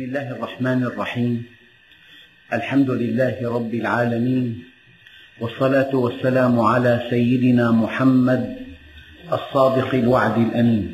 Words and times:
بسم 0.00 0.08
الله 0.08 0.30
الرحمن 0.30 0.80
الرحيم. 0.84 1.44
الحمد 2.52 2.90
لله 2.90 3.36
رب 3.44 3.74
العالمين. 3.74 4.64
والصلاة 5.40 5.92
والسلام 5.92 6.60
على 6.60 7.04
سيدنا 7.10 7.70
محمد 7.70 8.56
الصادق 9.32 9.94
الوعد 9.94 10.36
الأمين. 10.38 10.84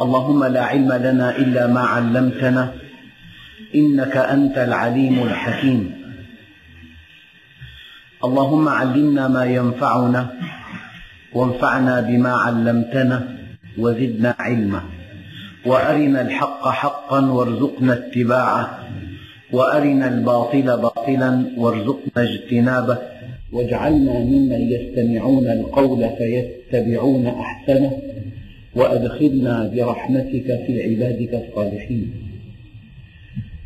اللهم 0.00 0.44
لا 0.44 0.62
علم 0.64 0.92
لنا 0.92 1.36
إلا 1.38 1.66
ما 1.66 1.80
علمتنا 1.80 2.74
إنك 3.74 4.16
أنت 4.16 4.58
العليم 4.58 5.22
الحكيم. 5.22 5.80
اللهم 8.24 8.68
علمنا 8.68 9.28
ما 9.28 9.44
ينفعنا 9.44 10.22
وانفعنا 11.32 12.00
بما 12.00 12.32
علمتنا 12.32 13.38
وزدنا 13.78 14.34
علما. 14.38 14.95
وأرنا 15.66 16.22
الحق 16.22 16.68
حقا 16.68 17.30
وارزقنا 17.30 17.92
اتباعه 17.92 18.88
وأرنا 19.52 20.08
الباطل 20.08 20.62
باطلا 20.62 21.46
وارزقنا 21.56 22.22
اجتنابه 22.22 22.98
واجعلنا 23.52 24.18
ممن 24.18 24.60
يستمعون 24.70 25.46
القول 25.46 26.10
فيتبعون 26.18 27.26
أحسنه 27.26 27.98
وأدخلنا 28.74 29.72
برحمتك 29.74 30.46
في 30.66 30.82
عبادك 30.82 31.34
الصالحين. 31.34 32.12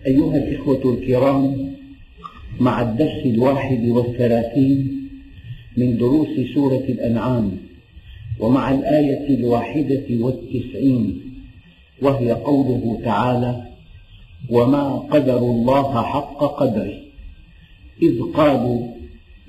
أيها 0.07 0.37
الإخوة 0.37 0.95
الكرام 0.95 1.71
مع 2.61 2.83
الدرس 2.83 3.27
الواحد 3.27 3.89
والثلاثين 3.89 5.09
من 5.77 5.99
دروس 5.99 6.29
سورة 6.55 6.85
الأنعام 6.89 7.51
ومع 8.41 8.75
الآية 8.75 9.35
الواحدة 9.39 10.05
والتسعين 10.11 11.30
وهي 12.03 12.33
قوله 12.33 13.01
تعالى 13.05 13.63
وما 14.51 14.97
قدروا 14.97 15.53
الله 15.53 16.03
حق 16.03 16.61
قدره 16.61 17.01
إذ 18.03 18.23
قالوا 18.35 18.81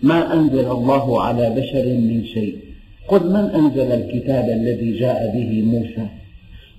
ما 0.04 0.34
أنزل 0.34 0.72
الله 0.72 1.22
على 1.22 1.50
بشر 1.50 1.86
من 1.86 2.26
شيء 2.26 2.58
قل 3.08 3.30
من 3.30 3.50
أنزل 3.50 3.92
الكتاب 3.92 4.50
الذي 4.50 5.00
جاء 5.00 5.32
به 5.34 5.62
موسى 5.62 6.08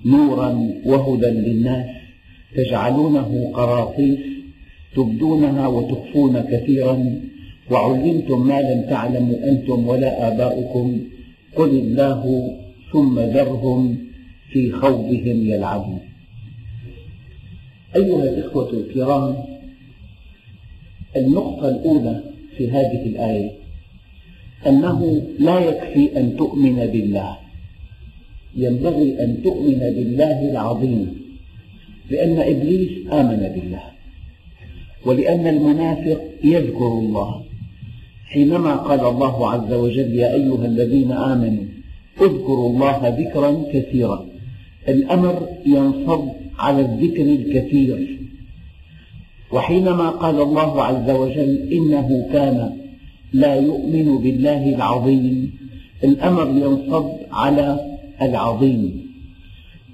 نورا 0.07 0.71
وهدى 0.87 1.27
للناس 1.27 1.87
تجعلونه 2.57 3.51
قراطيس 3.55 4.19
تبدونها 4.97 5.67
وتخفون 5.67 6.41
كثيرا 6.41 7.21
وعلمتم 7.71 8.47
ما 8.47 8.61
لم 8.63 8.87
تعلموا 8.91 9.37
أنتم 9.45 9.89
ولا 9.89 10.29
آباؤكم 10.29 11.01
قل 11.57 11.69
الله 11.69 12.53
ثم 12.93 13.19
ذرهم 13.21 13.99
في 14.53 14.73
خوضهم 14.73 15.47
يلعبون. 15.47 16.01
أيها 17.97 18.25
الإخوة 18.25 18.71
الكرام 18.71 19.37
النقطة 21.17 21.69
الأولى 21.69 22.23
في 22.57 22.71
هذه 22.71 23.07
الآية 23.07 23.51
أنه 24.67 25.23
لا 25.39 25.59
يكفي 25.61 26.21
أن 26.21 26.37
تؤمن 26.37 26.87
بالله. 26.87 27.39
ينبغي 28.57 29.25
أن 29.25 29.43
تؤمن 29.43 29.79
بالله 29.79 30.51
العظيم 30.51 31.23
لأن 32.11 32.39
إبليس 32.39 33.07
آمن 33.13 33.53
بالله 33.55 33.83
ولأن 35.07 35.47
المنافق 35.47 36.21
يذكر 36.45 36.93
الله. 36.99 37.45
حينما 38.27 38.77
قال 38.77 39.01
الله 39.01 39.51
عز 39.51 39.73
وجل 39.73 40.15
يا 40.15 40.35
أيها 40.35 40.67
الذين 40.67 41.13
آمنوا 41.13 41.65
اذكروا 42.21 42.71
الله 42.71 43.09
ذكرا 43.09 43.65
كثيرا. 43.73 44.32
الأمر 44.89 45.49
ينصب 45.67 46.29
على 46.59 46.81
الذكر 46.81 47.23
الكثير. 47.23 48.19
وحينما 49.53 50.11
قال 50.11 50.41
الله 50.41 50.83
عز 50.83 51.11
وجل 51.11 51.73
إنه 51.73 52.29
كان 52.33 52.73
لا 53.33 53.55
يؤمن 53.55 54.19
بالله 54.19 54.75
العظيم 54.75 55.53
الأمر 56.05 56.49
ينصب 56.49 57.11
على 57.33 57.99
العظيم. 58.23 59.13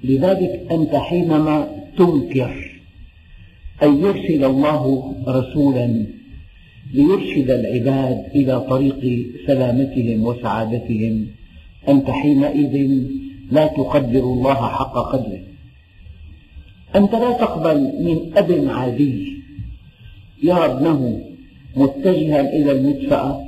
لذلك 0.03 0.67
أنت 0.71 0.95
حينما 0.95 1.67
تنكر 1.97 2.81
أن 3.83 3.99
يرسل 3.99 4.43
الله 4.43 5.15
رسولا 5.27 6.05
ليرشد 6.93 7.49
العباد 7.49 8.25
إلى 8.35 8.59
طريق 8.59 9.25
سلامتهم 9.47 10.23
وسعادتهم 10.23 11.27
أنت 11.89 12.09
حينئذ 12.09 13.03
لا 13.51 13.67
تقدر 13.67 14.19
الله 14.19 14.69
حق 14.69 14.93
قدره. 14.93 15.43
أنت 16.95 17.11
لا 17.11 17.31
تقبل 17.31 17.77
من 17.81 18.37
أب 18.37 18.67
عادي. 18.69 19.33
يرى 20.43 20.65
ابنه 20.65 21.21
متجها 21.75 22.41
إلى 22.41 22.71
المدفأة 22.71 23.41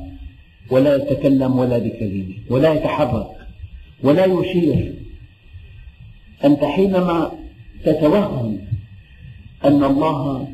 ولا 0.72 0.96
يتكلم 0.96 1.60
ولا 1.60 1.78
بكلمة 1.78 2.34
ولا 2.50 2.74
يتحرك 2.74 3.28
ولا 4.04 4.26
يشير. 4.26 4.94
أنت 6.46 6.64
حينما 6.64 7.32
تتوهم 7.86 8.58
أن 9.66 9.84
الله 9.84 10.48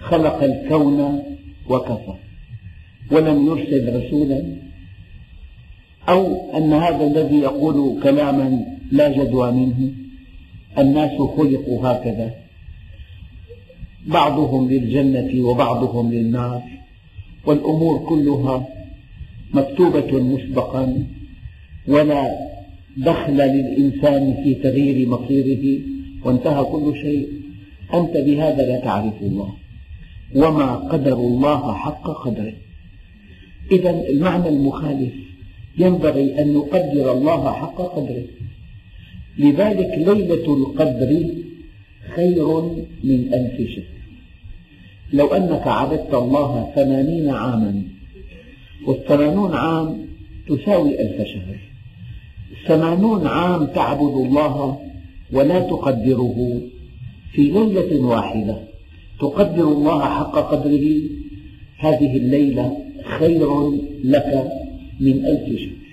خلق 0.00 0.42
الكون 0.42 1.22
وكفى 1.68 2.14
ولم 3.10 3.46
يرسل 3.46 4.04
رسولا 4.04 4.56
أو 6.08 6.50
أن 6.56 6.72
هذا 6.72 7.06
الذي 7.06 7.38
يقول 7.38 8.02
كلاما 8.02 8.73
لا 8.92 9.24
جدوى 9.24 9.52
منه. 9.52 9.92
الناس 10.78 11.10
خلقوا 11.10 11.88
هكذا. 11.88 12.34
بعضهم 14.06 14.70
للجنة 14.70 15.44
وبعضهم 15.46 16.12
للنار. 16.12 16.62
والأمور 17.46 17.98
كلها 17.98 18.68
مكتوبة 19.54 20.22
مسبقا. 20.22 21.06
ولا 21.88 22.38
دخل 22.96 23.36
للإنسان 23.36 24.34
في 24.44 24.54
تغيير 24.54 25.08
مصيره. 25.08 25.80
وانتهى 26.24 26.64
كل 26.64 26.94
شيء. 27.02 27.28
أنت 27.94 28.16
بهذا 28.16 28.66
لا 28.66 28.80
تعرف 28.80 29.22
الله. 29.22 29.54
وما 30.36 30.74
قدر 30.74 31.12
الله 31.12 31.74
حق 31.74 32.24
قدره. 32.24 32.52
إذا 33.72 33.90
المعنى 34.08 34.48
المخالف 34.48 35.12
ينبغي 35.78 36.42
أن 36.42 36.54
نقدر 36.54 37.12
الله 37.12 37.52
حق 37.52 37.76
قدره. 37.76 38.24
لذلك 39.38 40.08
ليلة 40.08 40.54
القدر 40.54 41.26
خير 42.14 42.60
من 43.04 43.34
ألف 43.34 43.70
شهر. 43.70 43.94
لو 45.12 45.26
أنك 45.26 45.66
عبدت 45.66 46.14
الله 46.14 46.72
ثمانين 46.74 47.28
عاما 47.30 47.82
والثمانون 48.86 49.54
عام 49.54 50.06
تساوي 50.48 51.00
ألف 51.00 51.28
شهر. 51.28 51.58
ثمانون 52.66 53.26
عام 53.26 53.66
تعبد 53.66 54.26
الله 54.26 54.78
ولا 55.32 55.60
تقدره. 55.60 56.60
في 57.32 57.42
ليلة 57.42 58.00
واحدة 58.06 58.58
تقدر 59.20 59.72
الله 59.72 60.00
حق 60.00 60.38
قدره. 60.38 61.00
هذه 61.78 62.16
الليلة 62.16 62.76
خير 63.04 63.70
لك 64.04 64.48
من 65.00 65.24
ألف 65.26 65.60
شهر. 65.60 65.83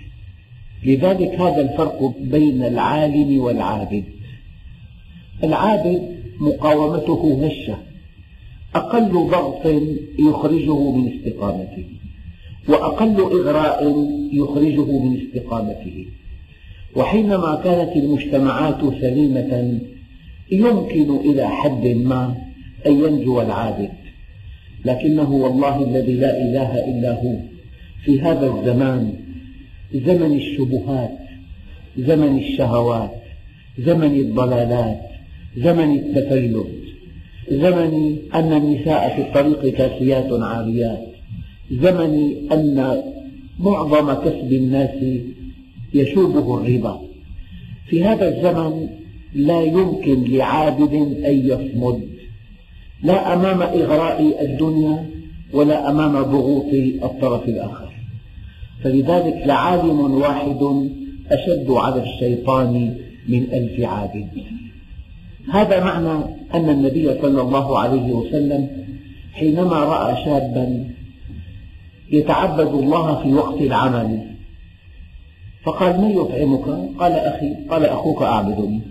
لذلك 0.83 1.41
هذا 1.41 1.61
الفرق 1.61 2.13
بين 2.21 2.63
العالم 2.63 3.39
والعابد. 3.39 4.03
العابد 5.43 6.01
مقاومته 6.39 7.45
هشة. 7.45 7.77
أقل 8.75 9.11
ضغط 9.11 9.65
يخرجه 10.19 10.91
من 10.91 11.13
استقامته 11.13 11.85
وأقل 12.69 13.19
إغراء 13.21 14.07
يخرجه 14.33 14.99
من 14.99 15.17
استقامته. 15.21 16.05
وحينما 16.95 17.61
كانت 17.63 17.95
المجتمعات 17.95 18.81
سليمة 19.01 19.79
يمكن 20.51 21.15
إلى 21.15 21.47
حد 21.47 21.87
ما 21.87 22.35
أن 22.87 22.93
ينجو 22.93 23.41
العابد. 23.41 23.91
لكنه 24.85 25.31
والله 25.31 25.83
الذي 25.83 26.13
لا 26.13 26.37
إله 26.37 26.85
إلا 26.85 27.21
هو. 27.23 27.35
في 28.05 28.21
هذا 28.21 28.47
الزمان 28.47 29.13
زمن 29.95 30.37
الشبهات 30.37 31.17
زمن 31.97 32.37
الشهوات 32.37 33.11
زمن 33.79 34.19
الضلالات 34.19 35.01
زمن 35.57 35.95
التفلت 35.99 36.67
زمن 37.51 38.17
أن 38.35 38.53
النساء 38.53 39.15
في 39.15 39.21
الطريق 39.21 39.73
كاسيات 39.75 40.27
عاريات 40.31 41.07
زمن 41.71 42.35
أن 42.51 43.01
معظم 43.59 44.13
كسب 44.13 44.53
الناس 44.53 45.21
يشوبه 45.93 46.57
الربا. 46.57 47.01
في 47.89 48.03
هذا 48.03 48.27
الزمن 48.37 48.87
لا 49.33 49.61
يمكن 49.61 50.23
لعابد 50.23 50.93
أن 51.25 51.47
يصمد 51.47 52.01
لا 53.03 53.33
أمام 53.33 53.61
إغراء 53.61 54.45
الدنيا 54.45 55.09
ولا 55.53 55.89
أمام 55.89 56.21
ضغوط 56.21 56.73
الطرف 57.03 57.49
الآخر. 57.49 57.90
فلذلك 58.83 59.43
لعالم 59.45 59.99
واحد 59.99 60.89
أشد 61.31 61.71
على 61.71 62.03
الشيطان 62.03 62.95
من 63.27 63.43
ألف 63.53 63.79
عابد 63.79 64.27
هذا 65.51 65.83
معنى 65.83 66.23
أن 66.53 66.69
النبي 66.69 67.21
صلى 67.21 67.41
الله 67.41 67.79
عليه 67.79 68.11
وسلم 68.11 68.67
حينما 69.33 69.79
رأى 69.79 70.25
شابا 70.25 70.87
يتعبد 72.11 72.73
الله 72.73 73.23
في 73.23 73.33
وقت 73.33 73.61
العمل 73.61 74.31
فقال 75.63 76.01
من 76.01 76.09
يطعمك؟ 76.09 76.97
قال 76.99 77.11
أخي 77.11 77.53
قال 77.69 77.85
أخوك 77.85 78.21
أعبد 78.21 78.59
منك 78.59 78.83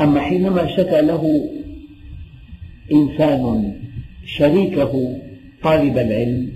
أما 0.00 0.20
حينما 0.20 0.76
شكى 0.76 1.00
له 1.00 1.50
إنسان 2.92 3.74
شريكه 4.26 5.18
طالب 5.62 5.98
العلم 5.98 6.55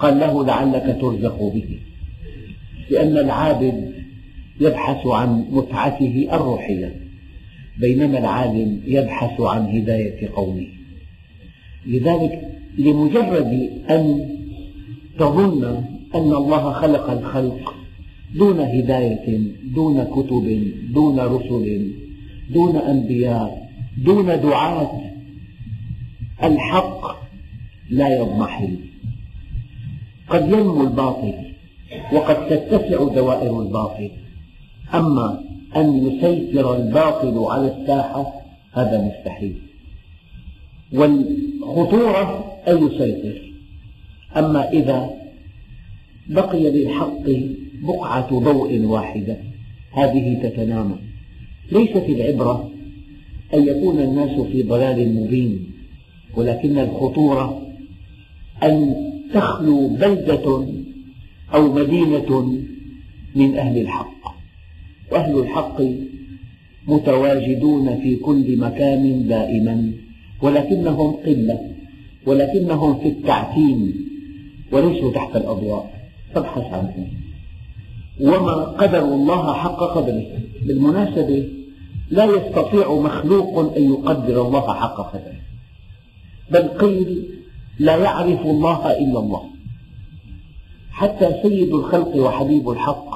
قال 0.00 0.18
له 0.18 0.46
لعلك 0.46 0.98
ترزق 1.00 1.38
به. 1.54 1.78
لأن 2.90 3.18
العابد 3.18 3.92
يبحث 4.60 5.06
عن 5.06 5.44
متعته 5.50 6.28
الروحية 6.32 6.96
بينما 7.78 8.18
العالم 8.18 8.80
يبحث 8.86 9.40
عن 9.40 9.66
هداية 9.66 10.28
قومه. 10.28 10.66
لذلك 11.86 12.50
لمجرد 12.78 13.70
أن 13.90 14.28
تظن 15.18 15.64
أن 16.14 16.32
الله 16.32 16.72
خلق 16.72 17.10
الخلق 17.10 17.74
دون 18.34 18.60
هداية 18.60 19.40
دون 19.74 20.04
كتب 20.04 20.72
دون 20.94 21.20
رسل 21.20 21.90
دون 22.50 22.76
أنبياء 22.76 23.70
دون 24.04 24.26
دعاة 24.26 25.00
الحق 26.42 27.00
لا 27.90 28.18
يضمحل. 28.18 28.89
قد 30.30 30.48
ينمو 30.48 30.82
الباطل 30.82 31.34
وقد 32.12 32.48
تتسع 32.48 33.14
دوائر 33.14 33.62
الباطل. 33.62 34.10
أما 34.94 35.44
أن 35.76 36.06
يسيطر 36.06 36.76
الباطل 36.76 37.38
على 37.38 37.66
الساحة 37.76 38.32
هذا 38.72 39.00
مستحيل. 39.00 39.56
والخطورة 40.92 42.44
أن 42.68 42.86
يسيطر. 42.86 43.52
أما 44.36 44.70
إذا 44.70 45.10
بقي 46.28 46.70
للحق 46.70 47.24
بقعة 47.82 48.38
ضوء 48.38 48.80
واحدة 48.80 49.36
هذه 49.92 50.42
تتنامى. 50.42 50.96
ليست 51.72 52.04
العبرة 52.08 52.70
أن 53.54 53.66
يكون 53.66 54.00
الناس 54.00 54.40
في 54.40 54.62
ضلال 54.62 55.14
مبين 55.14 55.70
ولكن 56.36 56.78
الخطورة 56.78 57.62
أن 58.62 59.09
تخلو 59.34 59.88
بلدة 59.88 60.66
أو 61.54 61.72
مدينة 61.72 62.60
من 63.34 63.56
أهل 63.56 63.80
الحق. 63.80 64.34
وأهل 65.12 65.38
الحق 65.38 65.82
متواجدون 66.88 68.00
في 68.00 68.16
كل 68.16 68.56
مكان 68.56 69.28
دائما 69.28 69.92
ولكنهم 70.42 71.12
قلة 71.12 71.70
ولكنهم 72.26 73.00
في 73.00 73.08
التعتيم 73.08 73.94
وليسوا 74.72 75.12
تحت 75.12 75.36
الأضواء. 75.36 76.00
فابحث 76.34 76.64
عنهم. 76.64 77.08
وما 78.20 78.52
قدر 78.52 79.04
الله 79.04 79.52
حق 79.52 79.80
قدره. 79.96 80.26
بالمناسبة 80.66 81.48
لا 82.10 82.24
يستطيع 82.24 82.94
مخلوق 82.94 83.76
أن 83.76 83.82
يقدر 83.82 84.46
الله 84.46 84.74
حق 84.74 85.12
قدره. 85.12 85.40
بل 86.50 86.68
قيل 86.68 87.39
لا 87.80 87.96
يعرف 87.96 88.40
الله 88.46 88.92
إلا 88.92 89.18
الله. 89.18 89.42
حتى 90.90 91.42
سيد 91.42 91.74
الخلق 91.74 92.16
وحبيب 92.16 92.70
الحق 92.70 93.08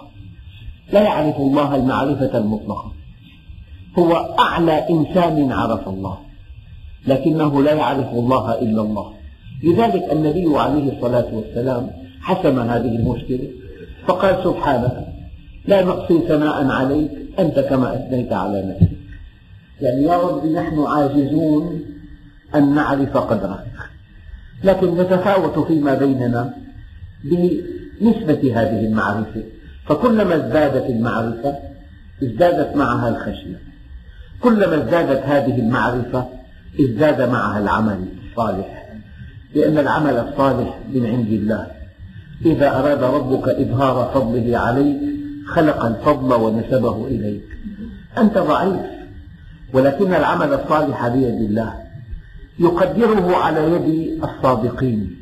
لا 0.92 1.02
يعرف 1.02 1.36
الله 1.36 1.76
المعرفة 1.76 2.38
المطلقة. 2.38 2.92
هو 3.98 4.12
أعلى 4.38 4.88
إنسان 4.90 5.52
عرف 5.52 5.88
الله 5.88 6.18
لكنه 7.06 7.62
لا 7.62 7.72
يعرف 7.72 8.12
الله 8.12 8.58
إلا 8.58 8.82
الله. 8.82 9.12
لذلك 9.62 10.12
النبي 10.12 10.58
عليه 10.58 10.96
الصلاة 10.96 11.34
والسلام 11.34 11.90
حسم 12.20 12.58
هذه 12.58 12.96
المشكلة 12.96 13.48
فقال 14.06 14.44
سبحانك 14.44 15.06
لا 15.66 15.84
نحصي 15.84 16.18
ثناء 16.28 16.66
عليك 16.70 17.10
أنت 17.38 17.58
كما 17.58 17.94
أثنيت 17.94 18.32
على 18.32 18.62
نفسك. 18.62 18.96
يعني 19.80 20.02
يا 20.02 20.16
رب 20.18 20.46
نحن 20.46 20.80
عاجزون 20.80 21.82
أن 22.54 22.74
نعرف 22.74 23.16
قدرك. 23.16 23.93
لكن 24.64 24.94
نتفاوت 25.00 25.66
فيما 25.66 25.94
بيننا 25.94 26.54
بنسبة 27.24 28.52
هذه 28.60 28.86
المعرفة. 28.86 29.42
فكلما 29.86 30.36
ازدادت 30.36 30.90
المعرفة 30.90 31.56
ازدادت 32.22 32.76
معها 32.76 33.08
الخشية. 33.08 33.60
كلما 34.40 34.74
ازدادت 34.74 35.22
هذه 35.22 35.58
المعرفة 35.60 36.28
ازداد 36.80 37.30
معها 37.30 37.58
العمل 37.58 38.04
الصالح. 38.30 38.86
لأن 39.54 39.78
العمل 39.78 40.16
الصالح 40.16 40.78
من 40.94 41.06
عند 41.06 41.28
الله. 41.28 41.66
إذا 42.46 42.78
أراد 42.78 43.02
ربك 43.02 43.48
إظهار 43.48 44.10
فضله 44.14 44.58
عليك 44.58 45.00
خلق 45.46 45.84
الفضل 45.84 46.34
ونسبه 46.34 47.06
إليك. 47.06 47.44
أنت 48.18 48.38
ضعيف 48.38 48.80
ولكن 49.72 50.14
العمل 50.14 50.52
الصالح 50.52 51.08
بيد 51.08 51.34
الله. 51.34 51.74
يقدره 52.58 53.36
على 53.36 53.72
يد 53.72 54.22
الصادقين. 54.24 55.16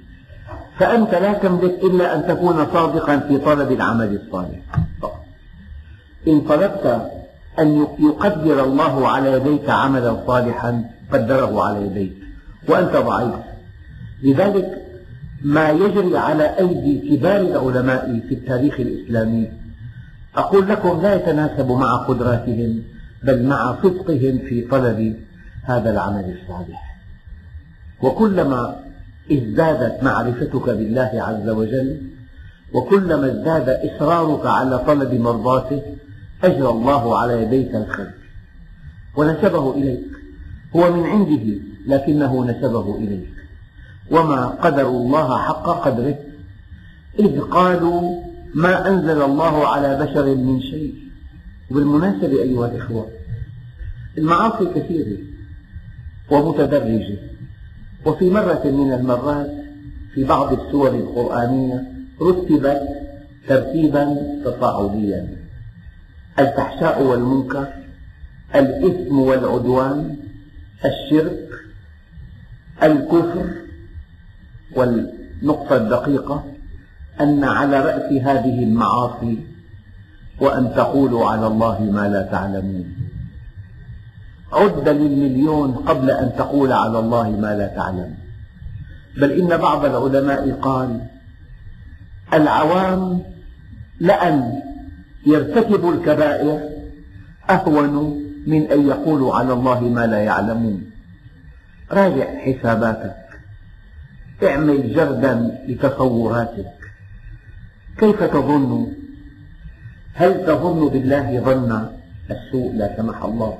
فأنت 0.79 1.15
لا 1.15 1.33
تملك 1.33 1.79
إلا 1.85 2.15
أن 2.15 2.27
تكون 2.27 2.67
صادقا 2.73 3.19
في 3.19 3.39
طلب 3.39 3.73
العمل 3.73 4.21
الصالح. 4.23 4.59
إن 6.29 6.41
طلبت 6.41 7.11
أن 7.59 7.87
يقدر 7.99 8.65
الله 8.65 9.09
على 9.09 9.33
يديك 9.33 9.71
عملا 9.71 10.27
صالحا 10.27 10.85
قدره 11.13 11.65
على 11.65 11.87
يديك 11.87 12.13
وأنت 12.69 12.97
ضعيف. 12.97 13.35
لذلك 14.23 14.83
ما 15.45 15.71
يجري 15.71 16.19
على 16.19 16.59
أيدي 16.59 17.17
كبار 17.17 17.41
العلماء 17.41 18.21
في 18.29 18.35
التاريخ 18.35 18.81
الإسلامي 18.81 19.49
أقول 20.37 20.69
لكم 20.69 21.03
لا 21.03 21.15
يتناسب 21.15 21.71
مع 21.71 21.97
قدراتهم 21.97 22.83
بل 23.23 23.47
مع 23.47 23.77
صدقهم 23.83 24.39
في 24.39 24.67
طلب 24.71 25.17
هذا 25.63 25.91
العمل 25.91 26.37
الصالح. 26.39 26.92
وكلما 28.03 28.83
ازدادت 29.33 30.03
معرفتك 30.03 30.69
بالله 30.69 31.11
عز 31.15 31.49
وجل 31.49 32.03
وكلما 32.73 33.27
ازداد 33.27 33.69
إصرارك 33.69 34.47
على 34.47 34.79
طلب 34.79 35.15
مرضاته 35.15 35.83
أجرى 36.45 36.69
الله 36.69 37.19
على 37.19 37.43
يديك 37.43 37.75
الخير. 37.75 38.11
ونسبه 39.17 39.75
إليك. 39.75 40.07
هو 40.77 40.93
من 40.93 41.07
عنده 41.07 41.61
لكنه 41.87 42.45
نسبه 42.45 42.97
إليك. 42.97 43.31
وما 44.11 44.47
قدروا 44.47 45.01
الله 45.01 45.39
حق 45.39 45.67
قدره 45.85 46.19
إذ 47.19 47.41
قالوا 47.41 48.23
ما 48.55 48.89
أنزل 48.89 49.23
الله 49.23 49.67
على 49.67 50.07
بشر 50.07 50.35
من 50.35 50.61
شيء. 50.61 50.95
وبالمناسبة 51.71 52.43
أيها 52.43 52.67
الإخوة 52.67 53.09
المعاصي 54.19 54.65
كثيرة 54.75 55.19
ومتدرجة 56.31 57.32
وفي 58.07 58.31
مرة 58.31 58.63
من 58.65 58.93
المرات 58.93 59.51
في 60.15 60.25
بعض 60.25 60.53
السور 60.53 60.89
القرآنية 60.95 61.85
رتبت 62.23 62.83
ترتيبا 63.49 64.17
تصاعديا 64.45 65.37
الفحشاء 66.39 67.03
والمنكر 67.03 67.67
الإثم 68.55 69.19
والعدوان 69.19 70.17
الشرك 70.85 71.49
الكفر 72.83 73.47
والنقطة 74.77 75.77
الدقيقة 75.77 76.45
أن 77.21 77.45
على 77.45 77.81
رأس 77.81 78.13
هذه 78.13 78.63
المعاصي 78.65 79.39
وأن 80.41 80.75
تقولوا 80.77 81.27
على 81.27 81.47
الله 81.47 81.81
ما 81.83 82.09
لا 82.09 82.23
تعلمون. 82.23 83.02
عد 84.53 84.89
للمليون 84.89 85.73
قبل 85.73 86.11
أن 86.11 86.33
تقول 86.39 86.73
على 86.73 86.99
الله 86.99 87.31
ما 87.31 87.57
لا 87.57 87.67
تعلم. 87.67 88.15
بل 89.17 89.33
إن 89.33 89.57
بعض 89.57 89.85
العلماء 89.85 90.53
قال 90.53 91.01
العوام 92.35 93.23
لأن 94.01 94.63
يرتكبوا 95.27 95.93
الكبائر 95.93 96.61
أهون 97.51 98.23
من 98.47 98.71
أن 98.71 98.89
يقولوا 98.89 99.35
على 99.35 99.53
الله 99.53 99.81
ما 99.81 100.07
لا 100.07 100.19
يعلمون. 100.19 100.91
راجع 101.93 102.39
حساباتك. 102.39 103.17
اعمل 104.43 104.95
جردا 104.95 105.59
لتصوراتك. 105.69 106.79
كيف 107.99 108.23
تظن؟ 108.23 108.93
هل 110.15 110.47
تظن 110.47 110.89
بالله 110.89 111.41
ظن 111.41 111.89
السوء 112.31 112.73
لا 112.75 112.97
سمح 112.97 113.25
الله. 113.25 113.59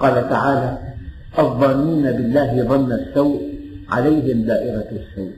قال 0.00 0.16
تعالى 0.34 0.78
الظانين 1.38 2.04
بالله 2.16 2.50
ظن 2.70 2.90
السوء 2.92 3.40
عليهم 3.94 4.38
دائرة 4.42 4.88
السوء. 5.00 5.32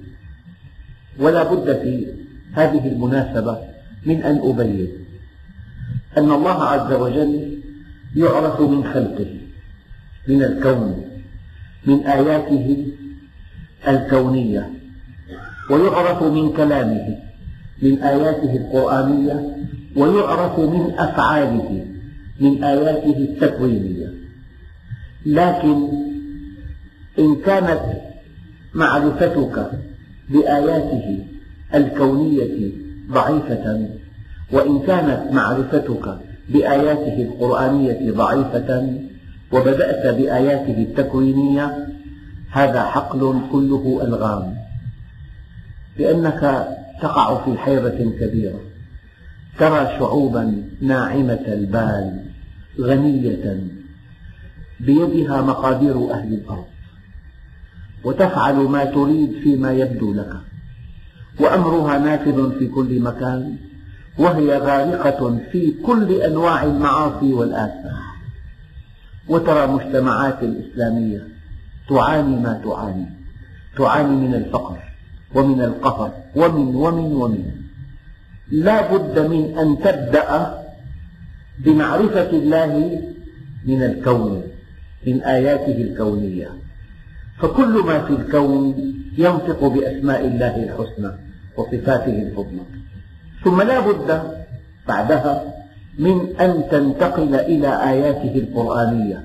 ولا 1.18 1.42
بد 1.50 1.66
في 1.82 2.06
هذه 2.52 2.88
المناسبة 2.92 3.58
من 4.06 4.22
أن 4.22 4.36
أبين 4.50 4.88
أن 6.18 6.30
الله 6.38 6.58
عز 6.64 6.92
وجل 6.92 7.58
يعرف 8.16 8.60
من 8.60 8.84
خلقه 8.84 9.30
من 10.28 10.42
الكون 10.42 11.04
من 11.86 11.98
آياته 12.06 12.66
الكونية 13.88 14.70
ويعرف 15.70 16.22
من 16.22 16.52
كلامه 16.52 17.06
من 17.82 18.02
آياته 18.02 18.56
القرآنية 18.56 19.36
ويعرف 19.96 20.58
من 20.58 20.92
أفعاله 20.98 21.86
من 22.40 22.64
آياته 22.64 23.16
التكوينية. 23.28 24.01
لكن 25.26 25.88
إن 27.18 27.36
كانت 27.46 27.80
معرفتك 28.74 29.70
بآياته 30.28 31.26
الكونية 31.74 32.72
ضعيفة 33.10 33.88
وإن 34.52 34.80
كانت 34.80 35.32
معرفتك 35.32 36.18
بآياته 36.48 37.22
القرآنية 37.22 38.12
ضعيفة 38.12 38.98
وبدأت 39.52 40.14
بآياته 40.16 40.82
التكوينية 40.82 41.88
هذا 42.50 42.82
حقل 42.82 43.40
كله 43.52 44.00
ألغام 44.04 44.54
لأنك 45.98 46.68
تقع 47.02 47.44
في 47.44 47.58
حيرة 47.58 48.12
كبيرة 48.20 48.60
ترى 49.58 49.98
شعوبا 49.98 50.62
ناعمة 50.80 51.44
البال 51.48 52.24
غنية 52.80 53.60
بيدها 54.82 55.40
مقادير 55.42 56.10
أهل 56.10 56.34
الأرض. 56.34 56.64
وتفعل 58.04 58.54
ما 58.54 58.84
تريد 58.84 59.32
فيما 59.42 59.72
يبدو 59.72 60.14
لك. 60.14 60.32
وأمرها 61.40 61.98
نافذ 61.98 62.58
في 62.58 62.66
كل 62.66 63.00
مكان. 63.00 63.56
وهي 64.18 64.58
غارقة 64.58 65.40
في 65.52 65.74
كل 65.86 66.12
أنواع 66.12 66.64
المعاصي 66.64 67.32
والآثام. 67.32 67.96
وترى 69.28 69.66
مجتمعات 69.66 70.42
الإسلامية 70.42 71.28
تعاني 71.88 72.36
ما 72.36 72.60
تعاني. 72.64 73.06
تعاني 73.76 74.16
من 74.16 74.34
الفقر 74.34 74.78
ومن 75.34 75.62
القهر 75.62 76.12
ومن 76.36 76.74
ومن 76.74 77.12
ومن. 77.12 77.50
لا 78.50 78.96
بد 78.96 79.18
من 79.18 79.58
أن 79.58 79.78
تبدأ 79.78 80.58
بمعرفة 81.58 82.30
الله 82.30 83.02
من 83.64 83.82
الكون. 83.82 84.42
من 85.06 85.22
آياته 85.22 85.82
الكونية. 85.82 86.48
فكل 87.38 87.82
ما 87.86 87.98
في 88.00 88.12
الكون 88.12 88.94
ينطق 89.18 89.64
بأسماء 89.66 90.26
الله 90.26 90.56
الحسنى 90.56 91.12
وصفاته 91.56 92.22
الفضلى 92.22 92.62
ثم 93.44 93.62
لا 93.62 93.80
بد 93.80 94.22
بعدها 94.88 95.54
من 95.98 96.36
أن 96.40 96.64
تنتقل 96.70 97.34
إلى 97.34 97.90
آياته 97.90 98.34
القرآنية. 98.36 99.24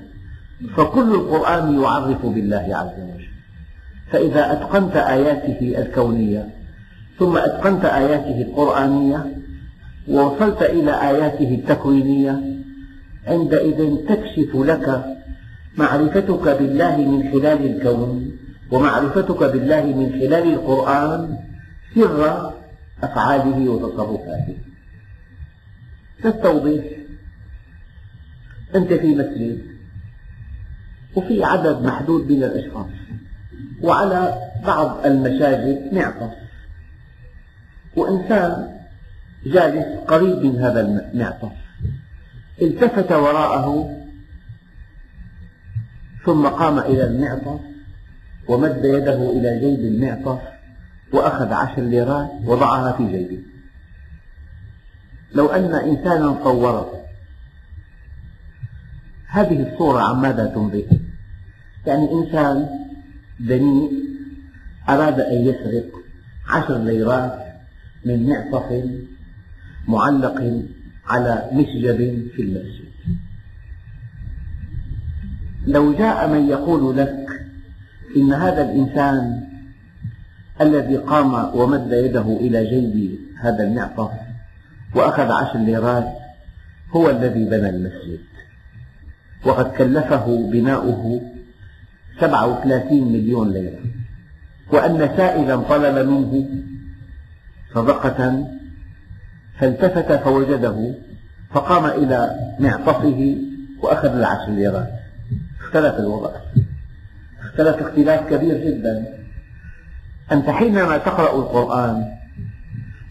فكل 0.76 1.14
القرآن 1.14 1.82
يعرف 1.82 2.26
بالله 2.26 2.76
عز 2.76 3.02
وجل. 3.02 3.28
فإذا 4.10 4.52
أتقنت 4.52 4.96
آياته 4.96 5.74
الكونية 5.78 6.48
ثم 7.18 7.36
أتقنت 7.36 7.84
آياته 7.84 8.42
القرآنية 8.42 9.26
ووصلت 10.08 10.62
إلى 10.62 10.90
آياته 10.90 11.54
التكوينية 11.54 12.40
عندئذ 13.26 13.96
تكشف 14.08 14.56
لك 14.56 15.17
معرفتك 15.78 16.48
بالله 16.58 16.96
من 16.96 17.32
خلال 17.32 17.60
الكون 17.70 18.38
ومعرفتك 18.70 19.42
بالله 19.52 19.84
من 19.84 20.08
خلال 20.20 20.52
القرآن 20.52 21.38
سر 21.94 22.52
أفعاله 23.02 23.68
وتصرفاته. 23.68 24.56
تستوضح 26.22 26.84
أنت 28.74 28.92
في 28.92 29.14
مسجد 29.14 29.62
وفي 31.16 31.44
عدد 31.44 31.82
محدود 31.82 32.32
من 32.32 32.42
الأشخاص 32.44 32.90
وعلى 33.82 34.34
بعض 34.66 35.06
المساجد 35.06 35.94
معطف. 35.94 36.32
وإنسان 37.96 38.78
جالس 39.46 39.86
قريب 40.08 40.44
من 40.44 40.58
هذا 40.58 40.80
المعطف 40.80 41.52
التفت 42.62 43.12
وراءه 43.12 43.98
ثم 46.24 46.46
قام 46.46 46.78
إلى 46.78 47.04
المعطف 47.04 47.60
ومد 48.48 48.84
يده 48.84 49.30
إلى 49.30 49.60
جيب 49.60 49.80
المعطف 49.80 50.40
وأخذ 51.12 51.52
عشر 51.52 51.82
ليرات 51.82 52.30
وضعها 52.44 52.92
في 52.92 53.06
جيبه. 53.06 53.42
لو 55.34 55.46
أن 55.46 55.74
إنسانا 55.74 56.44
صوره 56.44 57.04
هذه 59.28 59.72
الصورة 59.72 60.00
عن 60.00 60.16
ماذا 60.20 60.46
تنبئ؟ 60.46 60.86
يعني 61.86 62.12
إنسان 62.12 62.68
دنيء 63.40 63.92
أراد 64.88 65.20
أن 65.20 65.36
يسرق 65.36 65.86
عشر 66.48 66.78
ليرات 66.78 67.38
من 68.04 68.28
معطف 68.28 68.84
معلق 69.88 70.64
على 71.06 71.50
مسجد 71.52 71.96
في 72.36 72.42
المسجد 72.42 72.77
لو 75.68 75.92
جاء 75.92 76.28
من 76.28 76.48
يقول 76.48 76.96
لك 76.96 77.26
إن 78.16 78.32
هذا 78.32 78.62
الإنسان 78.62 79.44
الذي 80.60 80.96
قام 80.96 81.56
ومد 81.56 81.92
يده 81.92 82.20
إلى 82.20 82.64
جيب 82.64 83.18
هذا 83.40 83.64
المعطف 83.64 84.10
وأخذ 84.94 85.30
عشر 85.32 85.58
ليرات 85.58 86.08
هو 86.90 87.10
الذي 87.10 87.44
بنى 87.44 87.68
المسجد. 87.68 88.20
وقد 89.44 89.72
كلفه 89.72 90.50
بناؤه 90.52 91.20
سبعة 92.20 92.46
وثلاثين 92.46 93.12
مليون 93.12 93.52
ليرة. 93.52 93.80
وأن 94.72 95.10
سائلا 95.16 95.56
طلب 95.56 96.08
منه 96.08 96.48
صدقة 97.74 98.48
فالتفت 99.58 100.12
فوجده 100.12 100.94
فقام 101.50 101.84
إلى 101.86 102.36
معطفه 102.60 103.36
وأخذ 103.82 104.08
العشر 104.08 104.52
ليرات. 104.52 104.97
اختلف 105.68 105.94
الوضع. 105.94 106.30
اختلف 107.40 107.76
اختلاف 107.76 108.30
كبير 108.30 108.54
جدا. 108.54 109.18
أنت 110.32 110.50
حينما 110.50 110.98
تقرأ 110.98 111.36
القرآن 111.38 112.04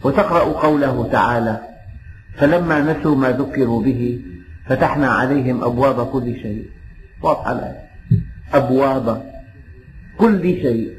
وتقرأ 0.04 0.44
قوله 0.44 1.08
تعالى 1.12 1.60
فلما 2.36 2.80
نسوا 2.80 3.16
ما 3.16 3.30
ذكروا 3.30 3.82
به 3.82 4.20
فتحنا 4.66 5.08
عليهم 5.08 5.64
أبواب 5.64 6.06
كل 6.06 6.34
شيء. 6.42 6.70
واضحة 7.22 7.52
الآية 7.52 7.88
أبواب 8.54 9.32
كل 10.18 10.42
شيء. 10.42 10.98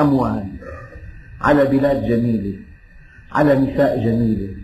أموال. 0.00 0.46
على 1.40 1.64
بلاد 1.64 2.04
جميلة. 2.04 2.58
على 3.32 3.54
نساء 3.54 4.04
جميلة. 4.04 4.54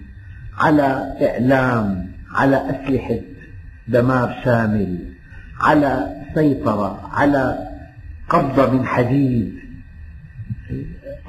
على 0.59 1.14
إعلام. 1.23 2.12
على 2.35 2.56
أسلحة 2.56 3.21
دمار 3.88 4.40
شامل. 4.44 5.13
على 5.61 6.16
سيطرة 6.34 7.11
على 7.12 7.58
قبضة 8.28 8.70
من 8.70 8.87
حديد. 8.87 9.54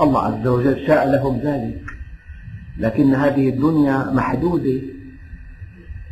الله 0.02 0.22
عز 0.22 0.48
وجل 0.48 0.88
شاء 0.88 1.12
لهم 1.12 1.40
ذلك. 1.44 1.82
لكن 2.80 3.16
هذه 3.16 3.50
الدنيا 3.50 4.12
محدودة. 4.14 4.82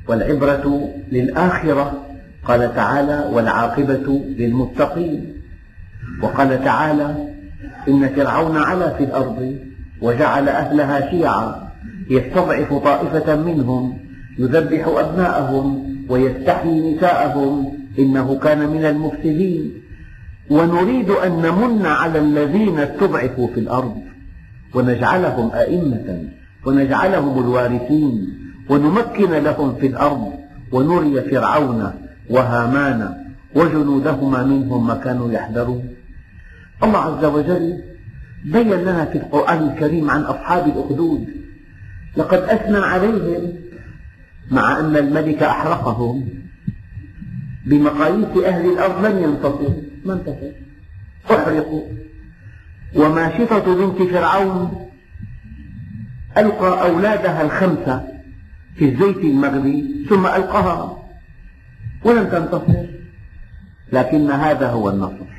والعبرة 0.08 0.90
للآخرة 1.12 2.06
قال 2.44 2.76
تعالى 2.76 3.30
والعاقبة 3.34 4.24
للمتقين. 4.38 5.34
وقال 6.22 6.64
تعالى 6.64 7.34
إن 7.88 8.10
فرعون 8.10 8.58
علا 8.58 8.98
في 8.98 9.04
الأرض 9.04 9.58
وجعل 10.02 10.50
أهلها 10.50 11.12
شيعا 11.12 11.72
يستضعف 12.10 12.74
طائفة 12.74 13.36
منهم 13.36 14.00
يذبح 14.40 14.88
أبناءهم 14.88 15.96
ويستحيي 16.10 16.96
نساءهم 16.96 17.83
إنه 18.00 18.40
كان 18.40 18.70
من 18.70 18.86
المفسدين. 18.86 19.74
ونريد 20.50 21.10
أن 21.10 21.32
نمن 21.32 21.86
على 21.86 22.20
الذين 22.20 22.80
استضعفوا 22.80 23.48
في 23.48 23.60
الأرض. 23.60 23.98
ونجعلهم 24.74 25.52
أئمة. 25.52 26.24
ونجعلهم 26.66 27.40
الوارثين. 27.44 28.40
ونمكن 28.70 29.32
لهم 29.32 29.76
في 29.76 29.88
الأرض. 29.88 30.34
ونري 30.72 31.22
فرعون 31.22 31.94
وهامان 32.30 33.16
وجنودهما 33.56 34.44
منهم 34.44 34.88
ما 34.88 34.96
كانوا 34.96 35.32
يحذرون. 35.32 35.90
الله 36.84 37.00
عز 37.00 37.26
وجل 37.26 37.84
بين 38.46 38.70
لنا 38.72 39.06
في 39.06 39.18
القرآن 39.18 39.70
الكريم 39.70 40.10
عن 40.10 40.22
أصحاب 40.22 40.68
الأخدود. 40.68 41.28
لقد 42.18 42.38
أثنى 42.38 42.78
عليهم 42.78 43.54
مع 44.52 44.80
أن 44.80 44.98
الملك 44.98 45.44
أحرقهم. 45.44 46.43
بمقاييس 47.66 48.38
أهل 48.46 48.66
الأرض 48.74 49.06
لم 49.06 49.24
ينتصروا 49.24 49.82
ما 50.06 50.14
انتصروا 50.14 50.52
أحرقوا. 51.32 51.84
وماشطة 52.96 53.76
بنت 53.76 54.10
فرعون 54.12 54.90
ألقى 56.38 56.90
أولادها 56.90 57.42
الخمسة 57.42 58.04
في 58.76 58.86
الزيت 58.86 59.18
المغلي 59.18 60.06
ثم 60.10 60.26
ألقاها. 60.26 61.04
ولم 62.04 62.28
تنتصر 62.28 62.86
لكن 63.94 64.32
هذا 64.32 64.70
هو 64.70 64.90
النصر. 64.90 65.34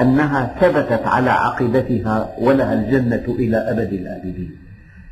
أنها 0.00 0.56
ثبتت 0.60 1.06
على 1.06 1.30
عقيدتها 1.30 2.34
ولها 2.38 2.74
الجنة 2.74 3.34
إلى 3.38 3.56
أبد 3.56 3.92
الآبدين. 3.92 4.56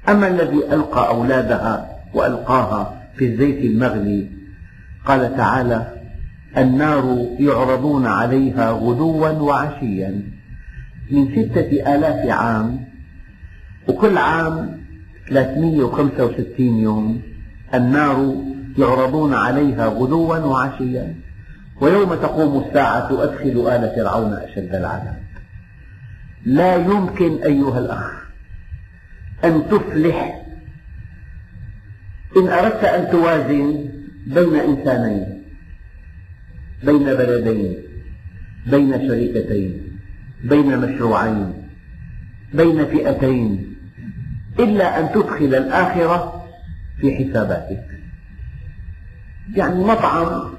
أما 0.08 0.28
الذي 0.28 0.58
ألقى 0.72 1.08
أولادها 1.08 1.90
وألقاها 2.14 3.02
في 3.16 3.24
الزيت 3.24 3.64
المغلي 3.64 4.43
قال 5.04 5.36
تعالى 5.36 5.94
النار 6.58 7.26
يعرضون 7.38 8.06
عليها 8.06 8.70
غدوا 8.70 9.28
وعشيا 9.28 10.22
من 11.10 11.28
ستة 11.28 11.94
آلاف 11.94 12.28
عام 12.28 12.84
وكل 13.88 14.18
عام 14.18 14.84
365 15.28 16.66
يوم. 16.78 17.22
النار 17.74 18.34
يعرضون 18.78 19.34
عليها 19.34 19.86
غدوا 19.86 20.38
وعشيا 20.38 21.14
ويوم 21.80 22.14
تقوم 22.14 22.64
الساعة 22.64 23.22
أدخل 23.22 23.68
آل 23.68 23.92
فرعون 23.96 24.32
أشد 24.32 24.74
العذاب. 24.74 25.22
لا 26.44 26.76
يمكن 26.76 27.42
أيها 27.42 27.78
الأخ 27.78 28.24
أن 29.44 29.62
تفلح. 29.70 30.44
إن 32.36 32.48
أردت 32.48 32.84
أن 32.84 33.10
توازن 33.10 33.93
بين 34.26 34.54
إنسانين 34.54 35.42
بين 36.84 37.04
بلدين 37.04 37.74
بين 38.66 39.08
شركتين 39.08 39.98
بين 40.44 40.78
مشروعين 40.78 41.52
بين 42.54 42.84
فئتين 42.84 43.74
إلا 44.58 45.00
أن 45.00 45.12
تدخل 45.14 45.54
الآخرة 45.54 46.46
في 47.00 47.16
حساباتك. 47.16 47.84
يعني 49.54 49.84
مطعم 49.84 50.54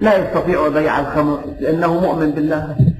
لا 0.00 0.18
يستطيع 0.18 0.68
بيع 0.68 1.00
الخمر 1.00 1.56
لأنه 1.60 2.00
مؤمن 2.00 2.30
بالله. 2.30 2.94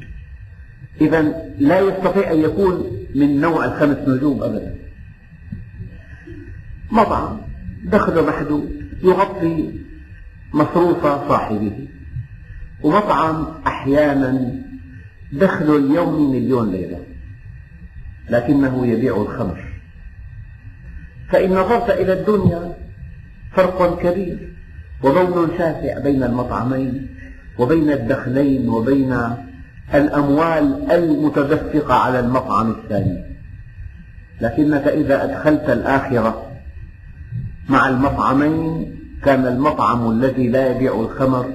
إذا 1.00 1.22
لا 1.58 1.80
يستطيع 1.80 2.32
أن 2.32 2.40
يكون 2.40 3.06
من 3.14 3.40
نوع 3.40 3.64
الخمس 3.64 4.08
نجوم 4.08 4.42
أبدا. 4.42 4.74
مطعم 6.90 7.47
دخله 7.84 8.26
محدود 8.26 8.82
يغطي 9.02 9.80
مصروف 10.54 11.02
صاحبه. 11.02 11.88
ومطعم 12.82 13.46
أحيانا 13.66 14.54
دخل 15.32 15.76
اليومي 15.76 16.40
مليون 16.40 16.70
ليرة 16.70 17.00
لكنه 18.30 18.86
يبيع 18.86 19.16
الخمر. 19.16 19.64
فإن 21.28 21.50
نظرت 21.50 21.90
إلى 21.90 22.12
الدنيا 22.12 22.74
فرق 23.52 24.02
كبير 24.02 24.52
وبون 25.02 25.48
شاسع 25.58 25.98
بين 25.98 26.22
المطعمين 26.22 27.08
وبين 27.58 27.90
الدخلين 27.90 28.68
وبين 28.68 29.18
الأموال 29.94 30.90
المتدفقة 30.90 31.94
على 31.94 32.20
المطعم 32.20 32.70
الثاني. 32.70 33.24
لكنك 34.40 34.86
إذا 34.86 35.24
أدخلت 35.24 35.70
الآخرة 35.70 36.57
مع 37.68 37.88
المطعمين 37.88 38.98
كان 39.24 39.46
المطعم 39.46 40.10
الذي 40.10 40.48
لا 40.48 40.70
يبيع 40.70 41.00
الخمر 41.00 41.52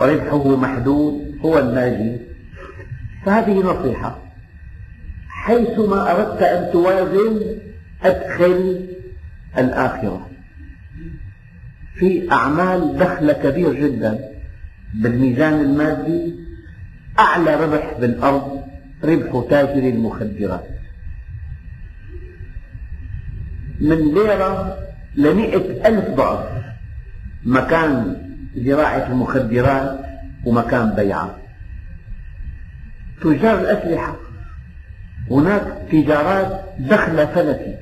ربحه 0.00 0.56
محدود 0.56 1.38
هو 1.44 1.58
الناجي. 1.58 2.16
فهذه 3.26 3.58
نصيحة. 3.58 4.18
حيثما 5.28 6.12
أردت 6.12 6.42
أن 6.42 6.72
توازن 6.72 7.40
أدخل 8.02 8.88
الآخرة. 9.58 10.30
في 11.94 12.32
أعمال 12.32 12.98
دخل 12.98 13.32
كبير 13.32 13.72
جدا 13.74 14.18
بالميزان 14.94 15.60
المادي 15.60 16.34
أعلى 17.18 17.54
ربح 17.54 17.98
بالأرض 18.00 18.62
ربح 19.04 19.46
تاجر 19.50 19.88
المخدرات. 19.88 20.68
من 23.80 24.14
ليرة 24.14 24.78
لمئة 25.16 25.88
ألف 25.88 26.08
ضعف. 26.10 26.46
مكان 27.44 28.16
زراعة 28.56 29.06
المخدرات 29.12 30.00
ومكان 30.44 30.94
بيعها 30.94 31.38
تجار 33.22 33.60
الأسلحة. 33.60 34.16
هناك 35.30 35.62
تجارات 35.92 36.64
دخل 36.78 37.26
فلكي. 37.26 37.74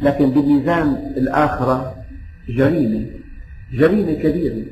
لكن 0.00 0.30
بميزان 0.30 1.12
الآخرة 1.16 2.04
جريمة 2.48 3.06
جريمة 3.72 4.12
كبيرة. 4.12 4.64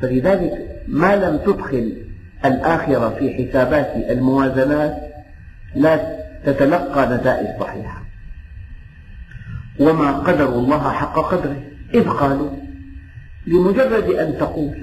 فلذلك 0.00 0.82
ما 0.88 1.16
لم 1.16 1.36
تدخل 1.36 1.96
الآخرة 2.44 3.08
في 3.08 3.34
حسابات 3.34 3.92
الموازنات 4.10 4.96
لا 5.74 6.16
تتلقى 6.46 7.16
نتائج 7.16 7.60
صحيحة. 7.60 8.03
وما 9.80 10.12
قدر 10.12 10.48
الله 10.48 10.92
حق 10.92 11.18
قدره. 11.32 11.62
إذ 11.94 12.08
قالوا 12.08 12.50
لمجرد 13.46 14.04
أن 14.04 14.38
تقول 14.38 14.74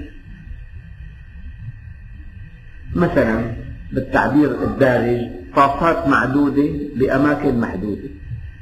مثلا 2.94 3.54
بالتعبير 3.92 4.64
الدارج 4.64 5.20
طاسات 5.56 6.08
معدودة 6.08 6.70
بأماكن 6.96 7.60
محدودة. 7.60 8.08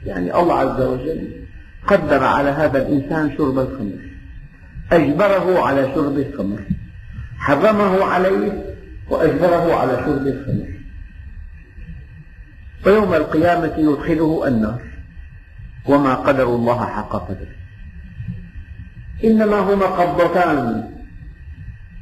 يعني 0.07 0.39
الله 0.39 0.55
عز 0.55 0.81
وجل 0.81 1.29
قدر 1.87 2.25
على 2.25 2.51
هذا 2.51 2.83
الإنسان 2.83 3.37
شرب 3.39 3.59
الخمر. 3.59 3.99
أجبره 4.93 5.61
على 5.67 5.93
شرب 5.95 6.19
الخمر. 6.19 6.61
حرمه 7.39 8.05
عليه 8.05 8.75
وأجبره 9.11 9.75
على 9.75 9.97
شرب 9.97 10.27
الخمر. 10.27 10.69
ويوم 12.87 13.15
القيامة 13.15 13.75
يدخله 13.79 14.49
النار. 14.49 14.90
وما 15.91 16.15
قدر 16.15 16.49
الله 16.57 16.81
حق 16.87 17.13
قدره. 17.29 17.55
إنما 19.25 19.59
هما 19.59 19.87
قبضتان 19.87 20.91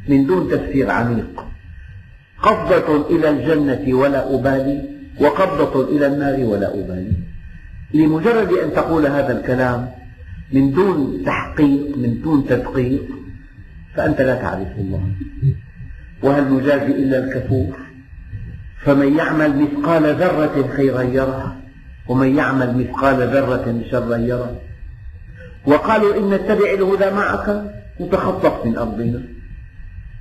من 0.09 0.27
دون 0.27 0.51
تفسير 0.51 0.90
عميق. 0.90 1.35
قبضة 2.42 2.88
إلى 3.11 3.27
الجنة 3.31 3.94
ولا 3.94 4.35
أبالي 4.35 4.79
وقبضة 5.20 5.74
إلى 5.96 6.07
النار 6.07 6.37
ولا 6.51 6.68
أبالي. 6.74 7.16
لمجرد 7.94 8.53
أن 8.53 8.72
تقول 8.72 9.07
هذا 9.07 9.40
الكلام 9.40 9.88
من 10.53 10.72
دون 10.72 11.22
تحقيق 11.27 11.96
من 11.96 12.20
دون 12.22 12.46
تدقيق 12.46 13.07
فأنت 13.94 14.20
لا 14.20 14.35
تعرف 14.35 14.72
الله. 14.79 15.05
وهل 16.22 16.44
نجازي 16.55 16.92
إلا 17.03 17.18
الكفور؟ 17.24 17.77
فمن 18.85 19.16
يعمل 19.16 19.51
مثقال 19.62 20.05
ذرة 20.14 20.57
خيرا 20.77 21.03
يره. 21.03 21.57
ومن 22.09 22.37
يعمل 22.37 22.79
مثقال 22.79 23.16
ذرة 23.16 23.83
شرا 23.90 24.16
يره 24.16 24.61
وقالوا 25.66 26.16
إن 26.16 26.31
نتبع 26.31 26.73
الهدى 26.73 27.11
معك 27.11 27.75
نتخطف 28.01 28.66
من 28.66 28.77
أرضنا. 28.77 29.23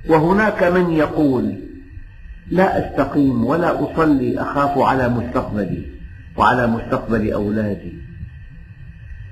وهناك 0.08 0.62
من 0.62 0.90
يقول 0.90 1.54
لا 2.50 2.78
أستقيم 2.78 3.44
ولا 3.44 3.84
أصلي 3.84 4.40
أخاف 4.40 4.78
على 4.78 5.08
مستقبلي 5.08 5.86
وعلى 6.36 6.66
مستقبل 6.66 7.32
أولادي. 7.32 7.92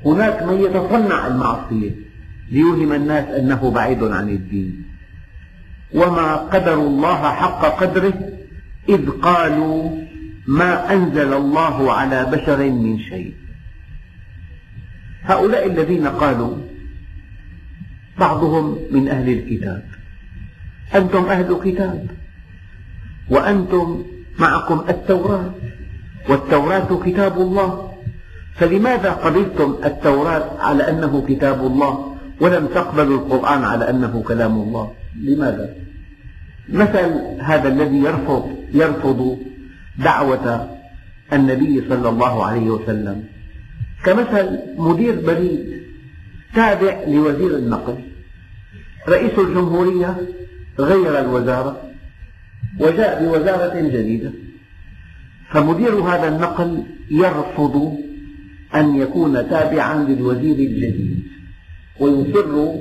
هناك 0.04 0.42
من 0.42 0.60
يتصنع 0.60 1.26
المعصية 1.26 1.90
ليوهم 2.50 2.92
الناس 2.92 3.28
أنه 3.28 3.70
بعيد 3.70 4.04
عن 4.04 4.28
الدين. 4.28 4.84
وما 5.94 6.34
قدر 6.34 6.74
الله 6.74 7.22
حق 7.22 7.80
قدره 7.80 8.14
إذ 8.88 9.10
قالوا 9.10 10.05
ما 10.48 10.92
أنزل 10.92 11.32
الله 11.32 11.92
على 11.92 12.24
بشر 12.24 12.70
من 12.70 12.98
شيء. 12.98 13.34
هؤلاء 15.22 15.66
الذين 15.66 16.06
قالوا 16.06 16.56
بعضهم 18.18 18.78
من 18.90 19.08
أهل 19.08 19.28
الكتاب. 19.28 19.84
أنتم 20.94 21.24
أهل 21.24 21.60
كتاب. 21.64 22.06
وأنتم 23.30 24.04
معكم 24.38 24.84
التوراة. 24.88 25.54
والتوراة 26.28 27.02
كتاب 27.04 27.40
الله. 27.40 27.92
فلماذا 28.54 29.10
قبلتم 29.10 29.76
التوراة 29.84 30.60
على 30.60 30.88
أنه 30.88 31.26
كتاب 31.28 31.66
الله 31.66 32.16
ولم 32.40 32.66
تقبلوا 32.66 33.18
القرآن 33.18 33.64
على 33.64 33.90
أنه 33.90 34.22
كلام 34.22 34.52
الله؟ 34.52 34.92
لماذا؟ 35.20 35.74
مثل 36.68 37.10
هذا 37.40 37.68
الذي 37.68 37.96
يرفض 37.96 38.56
يرفض 38.74 39.38
دعوة 39.98 40.78
النبي 41.32 41.88
صلى 41.88 42.08
الله 42.08 42.44
عليه 42.44 42.70
وسلم. 42.70 43.24
كمثل 44.04 44.58
مدير 44.78 45.20
بريد 45.26 45.82
تابع 46.54 47.04
لوزير 47.08 47.56
النقل 47.56 47.98
رئيس 49.08 49.38
الجمهورية 49.38 50.16
غير 50.78 51.20
الوزارة 51.20 51.82
وجاء 52.80 53.24
بوزارة 53.24 53.80
جديدة. 53.80 54.32
فمدير 55.50 55.94
هذا 55.94 56.28
النقل 56.28 56.82
يرفض 57.10 57.92
أن 58.74 58.96
يكون 58.96 59.48
تابعا 59.50 60.04
للوزير 60.04 60.56
الجديد 60.56 61.22
ويصر 62.00 62.74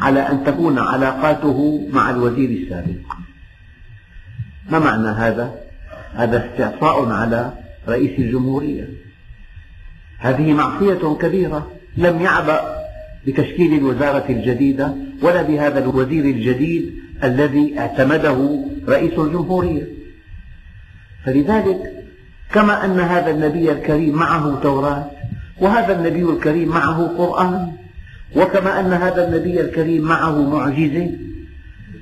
على 0.00 0.20
أن 0.20 0.44
تكون 0.44 0.78
علاقاته 0.78 1.88
مع 1.92 2.10
الوزير 2.10 2.50
السابق. 2.50 3.14
ما 4.70 4.78
معنى 4.78 5.08
هذا؟ 5.08 5.67
هذا 6.14 6.46
استعصاء 6.46 7.08
على 7.08 7.52
رئيس 7.88 8.18
الجمهورية. 8.18 8.88
هذه 10.18 10.52
معصية 10.52 11.16
كبيرة 11.20 11.70
لم 11.96 12.20
يعبأ 12.20 12.60
بتشكيل 13.26 13.74
الوزارة 13.74 14.24
الجديدة 14.28 14.94
ولا 15.22 15.42
بهذا 15.42 15.78
الوزير 15.78 16.24
الجديد 16.24 16.94
الذي 17.24 17.78
اعتمده 17.78 18.64
رئيس 18.88 19.18
الجمهورية. 19.18 19.86
فلذلك 21.24 21.92
كما 22.52 22.84
أن 22.84 23.00
هذا 23.00 23.30
النبي 23.30 23.72
الكريم 23.72 24.14
معه 24.14 24.60
توراة 24.62 25.10
وهذا 25.60 25.98
النبي 25.98 26.22
الكريم 26.22 26.68
معه 26.68 27.14
قرآن 27.18 27.72
وكما 28.36 28.80
أن 28.80 28.92
هذا 28.92 29.28
النبي 29.28 29.60
الكريم 29.60 30.02
معه 30.02 30.50
معجزة 30.50 31.10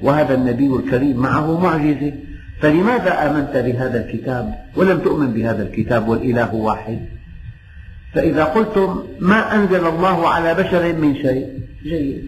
وهذا 0.01 0.35
النبي 0.35 0.67
الكريم 0.67 1.17
معه 1.17 1.61
معجزة. 1.61 2.13
فلماذا 2.61 3.31
آمنت 3.31 3.57
بهذا 3.57 4.07
الكتاب 4.07 4.55
ولم 4.77 4.99
تؤمن 4.99 5.33
بهذا 5.33 5.63
الكتاب 5.63 6.09
والإله 6.09 6.55
واحد؟ 6.55 7.01
فإذا 8.15 8.45
قلتم 8.45 9.03
ما 9.21 9.55
أنزل 9.55 9.87
الله 9.87 10.29
على 10.29 10.55
بشر 10.55 10.93
من 10.93 11.15
شيء 11.15 11.61
جيد. 11.83 12.25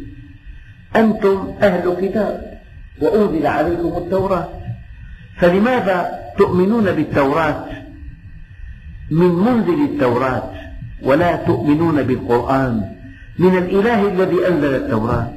أنتم 0.96 1.54
أهل 1.62 1.96
كتاب 2.00 2.60
وأنزل 3.00 3.46
عليكم 3.46 4.02
التوراة. 4.04 4.48
فلماذا 5.36 6.18
تؤمنون 6.38 6.92
بالتوراة 6.92 7.64
من 9.10 9.28
منزل 9.28 9.84
التوراة 9.84 10.50
ولا 11.02 11.36
تؤمنون 11.36 12.02
بالقرآن 12.02 12.82
من 13.38 13.58
الإله 13.58 14.08
الذي 14.08 14.46
أنزل 14.48 14.74
التوراة؟ 14.74 15.32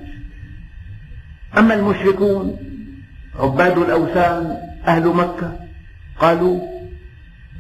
أما 1.58 1.74
المشركون 1.74 2.58
عباد 3.40 3.78
الأوثان 3.78 4.58
أهل 4.88 5.08
مكة. 5.08 5.60
قالوا 6.20 6.60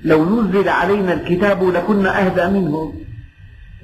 لو 0.04 0.42
نزل 0.42 0.70
علينا 0.70 1.14
الكتاب 1.14 1.64
لكنا 1.64 2.26
أهدى 2.26 2.60
منهم. 2.60 2.94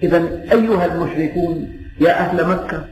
إذا 0.04 0.18
أيها 0.52 0.86
المشركون 0.86 1.70
يا 2.02 2.20
أهل 2.20 2.48
مكة 2.48 2.86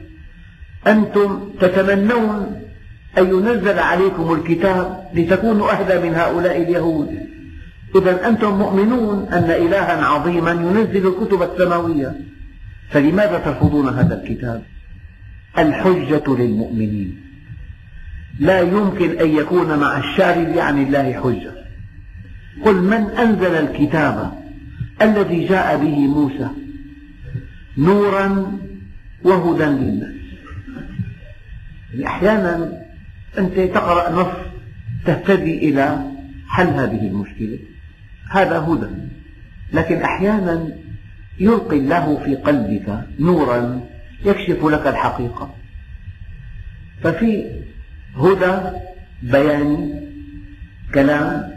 أنتم 0.86 1.50
تتمنون 1.60 2.62
أن 3.18 3.26
ينزل 3.26 3.78
عليكم 3.78 4.32
الكتاب 4.32 5.10
لتكونوا 5.14 5.72
أهدى 5.72 6.08
من 6.08 6.14
هؤلاء 6.14 6.62
اليهود. 6.62 7.18
إذا 7.96 8.28
أنتم 8.28 8.58
مؤمنون 8.58 9.28
أن 9.32 9.50
إلها 9.50 10.04
عظيما 10.04 10.50
ينزل 10.50 11.08
الكتب 11.08 11.42
السماوية. 11.42 12.14
فلماذا 12.90 13.38
ترفضون 13.38 13.88
هذا 13.88 14.22
الكتاب؟ 14.22 14.62
الحجة 15.58 16.24
للمؤمنين. 16.28 17.25
لا 18.38 18.60
يمكن 18.60 19.18
أن 19.18 19.30
يكون 19.30 19.78
مع 19.78 19.98
الشارد 19.98 20.58
عن 20.58 20.82
الله 20.82 21.12
حجة. 21.12 21.52
قل 22.64 22.74
من 22.74 23.10
أنزل 23.10 23.54
الكتاب 23.54 24.32
الذي 25.02 25.46
جاء 25.46 25.76
به 25.76 25.98
موسى 25.98 26.48
نورا 27.78 28.58
وهدى 29.22 29.64
للناس؟ 29.64 30.14
يعني 31.94 32.06
أحيانا 32.06 32.82
أنت 33.38 33.60
تقرأ 33.60 34.12
نص 34.12 34.36
تهتدي 35.04 35.68
إلى 35.68 35.98
حل 36.48 36.66
هذه 36.66 37.08
المشكلة. 37.08 37.58
هذا 38.30 38.58
هدى. 38.58 38.86
لكن 39.72 40.02
أحيانا 40.02 40.68
يلقي 41.40 41.78
الله 41.78 42.22
في 42.24 42.34
قلبك 42.34 43.06
نورا 43.20 43.80
يكشف 44.24 44.64
لك 44.64 44.86
الحقيقة. 44.86 45.54
ففي 47.02 47.62
هدى 48.16 48.54
بياني 49.22 50.02
كلام 50.94 51.50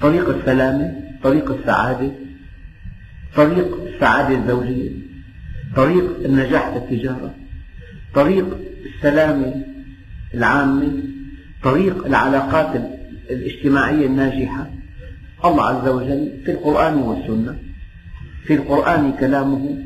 طريق 0.00 0.28
السلامة 0.28 0.94
طريق 1.22 1.50
السعادة 1.58 2.10
طريق 3.36 3.80
السعادة 3.86 4.38
الزوجية 4.38 4.90
طريق 5.76 6.24
النجاح 6.24 6.68
في 6.68 6.76
التجارة 6.76 7.34
طريق 8.14 8.58
السلامة 8.86 9.64
العامة 10.34 10.92
طريق 11.62 12.06
العلاقات 12.06 12.82
الاجتماعية 13.30 14.06
الناجحة. 14.06 14.70
الله 15.44 15.64
عز 15.64 15.88
وجل 15.88 16.32
في 16.44 16.50
القرآن 16.50 16.94
والسنة 16.94 17.56
في 18.44 18.54
القرآن 18.54 19.12
كلامه 19.20 19.78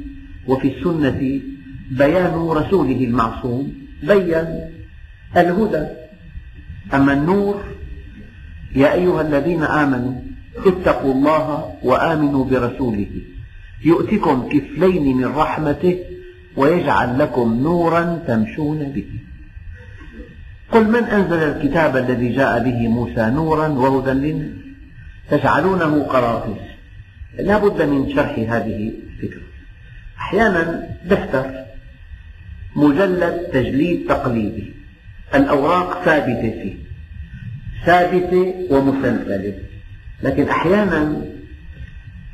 وفي 0.47 0.69
السنة 0.77 1.41
بيان 1.91 2.35
رسوله 2.35 3.05
المعصوم 3.05 3.73
بين 4.03 4.47
الهدى. 5.37 5.87
أما 6.95 7.13
النور 7.13 7.65
يا 8.75 8.93
أيها 8.93 9.21
الذين 9.21 9.63
آمنوا 9.63 10.15
اتقوا 10.67 11.15
الله 11.15 11.75
وآمنوا 11.83 12.45
برسوله. 12.45 13.11
يؤتكم 13.85 14.49
كفلين 14.49 15.17
من 15.17 15.27
رحمته 15.27 15.99
ويجعل 16.57 17.19
لكم 17.19 17.63
نورا 17.63 18.23
تمشون 18.27 18.79
به. 18.79 19.07
قل 20.73 20.85
من 20.89 21.05
أنزل 21.05 21.43
الكتاب 21.43 21.97
الذي 21.97 22.29
جاء 22.33 22.65
به 22.65 22.89
موسى 22.89 23.31
نورا 23.31 23.69
وهدى 23.69 24.11
للناس؟ 24.11 24.63
تجعلونه 25.31 26.03
قراطيس 26.03 26.63
لا 27.39 27.59
بد 27.59 27.83
من 27.83 28.15
شرح 28.15 28.39
هذه 28.39 28.93
الفكرة. 29.09 29.43
أحيانا 30.19 30.89
دفتر 31.05 31.51
مجلد 32.77 33.49
تجليد 33.53 34.09
تقليدي. 34.09 34.72
الأوراق 35.35 36.05
ثابتة 36.05 36.51
فيه. 36.63 36.75
ثابتة 37.85 38.55
ومسلسلة. 38.71 39.55
لكن 40.23 40.49
أحيانا 40.49 41.23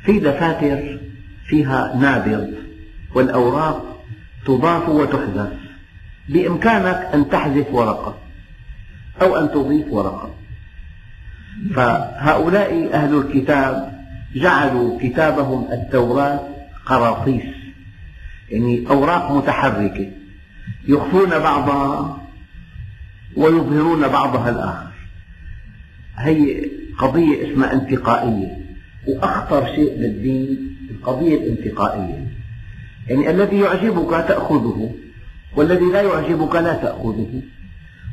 في 0.03 0.19
دفاتر 0.19 0.99
فيها 1.45 1.95
نابض 1.95 2.53
والأوراق 3.15 4.03
تضاف 4.45 4.89
وتحذف. 4.89 5.53
بإمكانك 6.29 7.09
أن 7.13 7.29
تحذف 7.29 7.67
ورقة 7.71 8.17
أو 9.21 9.37
أن 9.37 9.51
تضيف 9.51 9.87
ورقة. 9.87 10.35
فهؤلاء 11.75 12.89
أهل 12.93 13.17
الكتاب 13.17 13.99
جعلوا 14.35 14.99
كتابهم 15.01 15.71
التوراة 15.71 16.39
قراطيس 16.85 17.43
يعني 18.49 18.87
أوراق 18.89 19.31
متحركة. 19.31 20.11
يخفون 20.87 21.29
بعضها 21.29 22.18
ويظهرون 23.35 24.07
بعضها 24.07 24.49
الآخر. 24.49 24.89
هي 26.17 26.65
قضية 26.99 27.51
اسمها 27.51 27.73
انتقائية. 27.73 28.57
وأخطر 29.07 29.65
شيء 29.65 29.97
بالدين 29.97 30.77
القضية 30.91 31.35
الانتقائية. 31.35 32.27
يعني 33.07 33.29
الذي 33.29 33.59
يعجبك 33.59 34.09
تأخذه 34.09 34.91
والذي 35.55 35.85
لا 35.85 36.01
يعجبك 36.01 36.55
لا 36.55 36.73
تأخذه. 36.73 37.41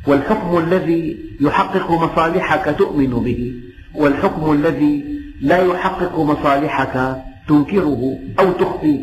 والحكم 0.07 0.59
الذي 0.59 1.17
يحقق 1.41 1.91
مصالحك 1.91 2.79
تؤمن 2.79 3.11
به 3.11 3.55
والحكم 3.95 4.53
الذي 4.53 5.05
لا 5.41 5.59
يحقق 5.59 6.19
مصالحك 6.21 7.23
تنكره 7.49 8.19
أو 8.41 8.53
تخفيه. 8.53 9.01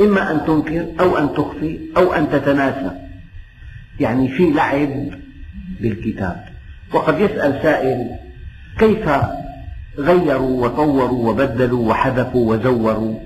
إما 0.00 0.32
أن 0.32 0.46
تنكر 0.46 0.86
أو 1.00 1.18
أن 1.18 1.34
تخفي 1.34 1.78
أو 1.96 2.12
أن 2.12 2.30
تتناسى. 2.30 3.05
يعني 4.00 4.28
في 4.28 4.50
لعب 4.50 5.08
بالكتاب. 5.80 6.44
وقد 6.92 7.20
يسأل 7.20 7.62
سائل 7.62 8.10
كيف 8.78 9.10
غيروا 9.98 10.64
وطوروا 10.64 11.30
وبدلوا 11.30 11.90
وحذفوا 11.90 12.54
وزوروا؟ 12.54 13.20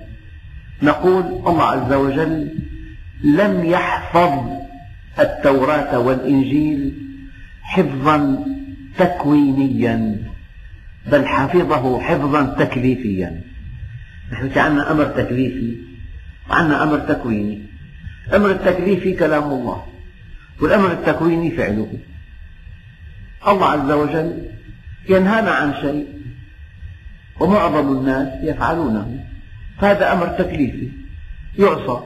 نقول 0.82 1.22
الله 1.22 1.62
عز 1.62 1.92
وجل 1.92 2.48
لم 3.24 3.64
يحفظ 3.64 4.60
التوراة 5.18 5.98
والإنجيل 5.98 6.94
حفظا 7.62 8.46
تكوينيا 8.98 10.16
بل 11.12 11.26
حفظه 11.26 12.00
حفظا 12.00 12.44
تكليفيا. 12.44 13.40
نحن 14.32 14.58
عندنا 14.58 14.92
أمر 14.92 15.04
تكليفي 15.04 15.76
وعندنا 16.50 16.82
أمر 16.82 16.98
تكويني. 16.98 17.62
الأمر 18.28 18.50
التكليفي 18.50 19.12
كلام 19.12 19.42
الله. 19.42 19.84
والأمر 20.62 20.92
التكويني 20.92 21.50
فعله. 21.50 21.92
الله 23.48 23.66
عز 23.66 23.90
وجل 23.90 24.50
ينهانا 25.08 25.50
عن 25.50 25.74
شيء 25.80 26.06
ومعظم 27.40 27.98
الناس 27.98 28.28
يفعلونه. 28.42 29.24
فهذا 29.80 30.12
أمر 30.12 30.26
تكليفي 30.26 30.88
يعصى. 31.58 32.00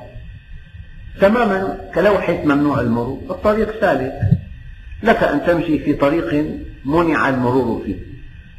تماما 1.21 1.91
كلوحة 1.95 2.45
ممنوع 2.45 2.81
المرور 2.81 3.23
الطريق 3.31 3.81
سالك. 3.81 4.13
لك 5.03 5.23
أن 5.23 5.47
تمشي 5.47 5.79
في 5.79 5.93
طريق 5.93 6.45
منع 6.85 7.29
المرور 7.29 7.83
فيه. 7.85 7.97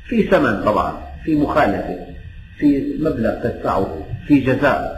في 0.08 0.23
ثمن 0.23 0.63
طبعا 0.63 1.01
في 1.23 1.36
مخالفة 1.36 1.97
في 2.58 2.97
مبلغ 2.99 3.43
تدفعه 3.43 4.08
في 4.27 4.39
جزاء. 4.39 4.94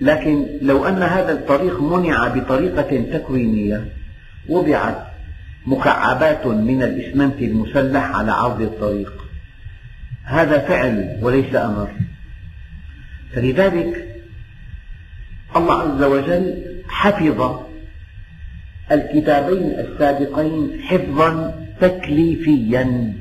لكن 0.00 0.46
لو 0.62 0.84
أن 0.88 1.02
هذا 1.02 1.32
الطريق 1.32 1.82
منع 1.82 2.28
بطريقة 2.28 3.04
تكوينية 3.12 3.84
وضعت 4.48 5.06
مكعبات 5.66 6.46
من 6.46 6.82
الإسمنت 6.82 7.42
المسلح 7.42 8.16
على 8.16 8.32
عرض 8.32 8.60
الطريق. 8.60 9.12
هذا 10.24 10.58
فعل 10.58 11.18
وليس 11.22 11.54
أمر. 11.54 11.90
فلذلك 13.34 14.20
الله 15.56 15.82
عز 15.82 16.02
وجل 16.02 16.64
حفظ 16.88 17.66
الكتابين 18.92 19.70
السابقين 19.78 20.80
حفظا 20.82 21.64
تكليفيا. 21.80 23.12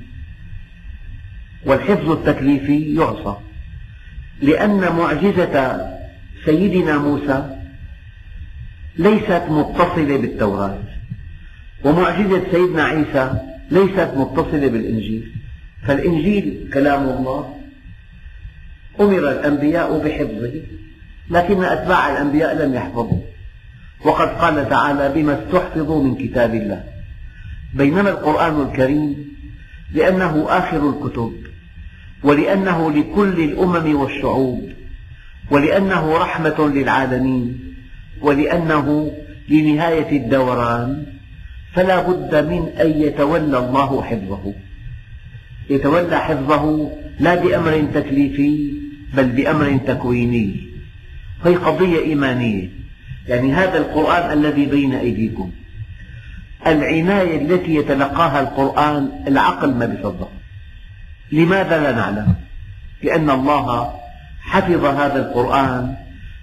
والحفظ 1.66 2.12
التكليفي 2.12 2.96
يعصى 2.96 3.36
لأن 4.42 4.96
معجزة 4.96 5.95
سيدنا 6.46 6.98
موسى 6.98 7.56
ليست 8.98 9.44
متصلة 9.50 10.18
بالتوراة 10.18 10.80
ومعجزة 11.84 12.42
سيدنا 12.52 12.84
عيسى 12.84 13.34
ليست 13.72 14.12
متصلة 14.16 14.68
بالإنجيل. 14.68 15.32
فالإنجيل 15.88 16.70
كلام 16.74 17.04
الله 17.04 17.56
أمر 19.00 19.32
الأنبياء 19.32 19.98
بحفظه 20.06 20.62
لكن 21.30 21.64
أتباع 21.64 22.12
الأنبياء 22.12 22.66
لم 22.66 22.74
يحفظوا 22.74 23.22
وقد 24.06 24.28
قال 24.28 24.70
تعالى 24.70 25.12
بما 25.16 25.44
استحفظوا 25.44 26.04
من 26.04 26.16
كتاب 26.16 26.56
الله 26.56 26.84
بينما 27.74 28.10
القرآن 28.10 28.62
الكريم 28.62 29.36
لأنه 29.94 30.46
آخر 30.50 30.90
الكتب 30.90 31.34
ولأنه 32.24 32.92
لكل 32.92 33.44
الأمم 33.44 33.96
والشعوب. 33.96 34.70
ولأنه 35.52 36.18
رحمة 36.18 36.70
للعالمين 36.70 37.76
ولأنه 38.22 39.12
لنهاية 39.50 40.18
الدوران 40.18 41.06
فلا 41.74 42.02
بد 42.02 42.36
من 42.36 42.70
أن 42.82 43.02
يتولى 43.02 43.58
الله 43.58 44.04
حفظه. 44.04 44.54
يتولى 45.70 46.18
حفظه 46.18 46.92
لا 47.20 47.36
بأمر 47.36 47.88
تكليفي 47.94 48.74
بل 49.14 49.30
بأمر 49.30 49.78
تكويني. 49.88 50.70
هي 51.46 51.56
قضية 51.56 52.00
إيمانية. 52.00 52.70
يعني 53.28 53.54
هذا 53.54 53.78
القرآن 53.78 54.40
الذي 54.40 54.66
بين 54.66 54.96
أيديكم. 54.96 55.52
العناية 56.68 57.42
التي 57.42 57.76
يتلقاها 57.76 58.42
القرآن 58.42 59.10
العقل 59.28 59.74
ما 59.74 59.86
بيصدق. 59.86 60.32
لماذا 61.32 61.84
لا 61.84 61.92
نعلم؟ 61.92 62.36
لأن 63.04 63.30
الله 63.30 63.94
حفظ 64.46 64.86
هذا 64.86 65.28
القرآن 65.28 65.96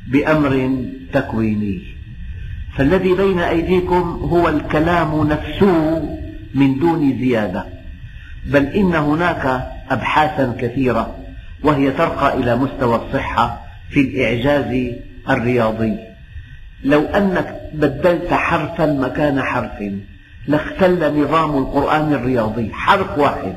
بأمر 0.09 0.77
تكويني. 1.13 1.83
فالذي 2.77 3.15
بين 3.15 3.39
أيديكم 3.39 4.03
هو 4.33 4.49
الكلام 4.49 5.29
نفسه 5.29 6.03
من 6.55 6.79
دون 6.79 7.19
زيادة. 7.19 7.67
بل 8.47 8.67
إن 8.67 8.95
هناك 8.95 9.73
أبحاثا 9.91 10.57
كثيرة 10.61 11.17
وهي 11.63 11.91
ترقى 11.91 12.39
إلى 12.39 12.57
مستوى 12.57 12.97
الصحة 12.97 13.63
في 13.91 14.01
الإعجاز 14.01 14.95
الرياضي. 15.31 15.97
لو 16.85 17.01
أنك 17.01 17.61
بدلت 17.75 18.33
حرفا 18.33 18.87
مكان 18.87 19.43
حرف 19.43 19.93
لاختل 20.49 21.21
نظام 21.21 21.57
القرآن 21.57 22.13
الرياضي 22.13 22.71
حرف 22.73 23.19
واحد. 23.19 23.55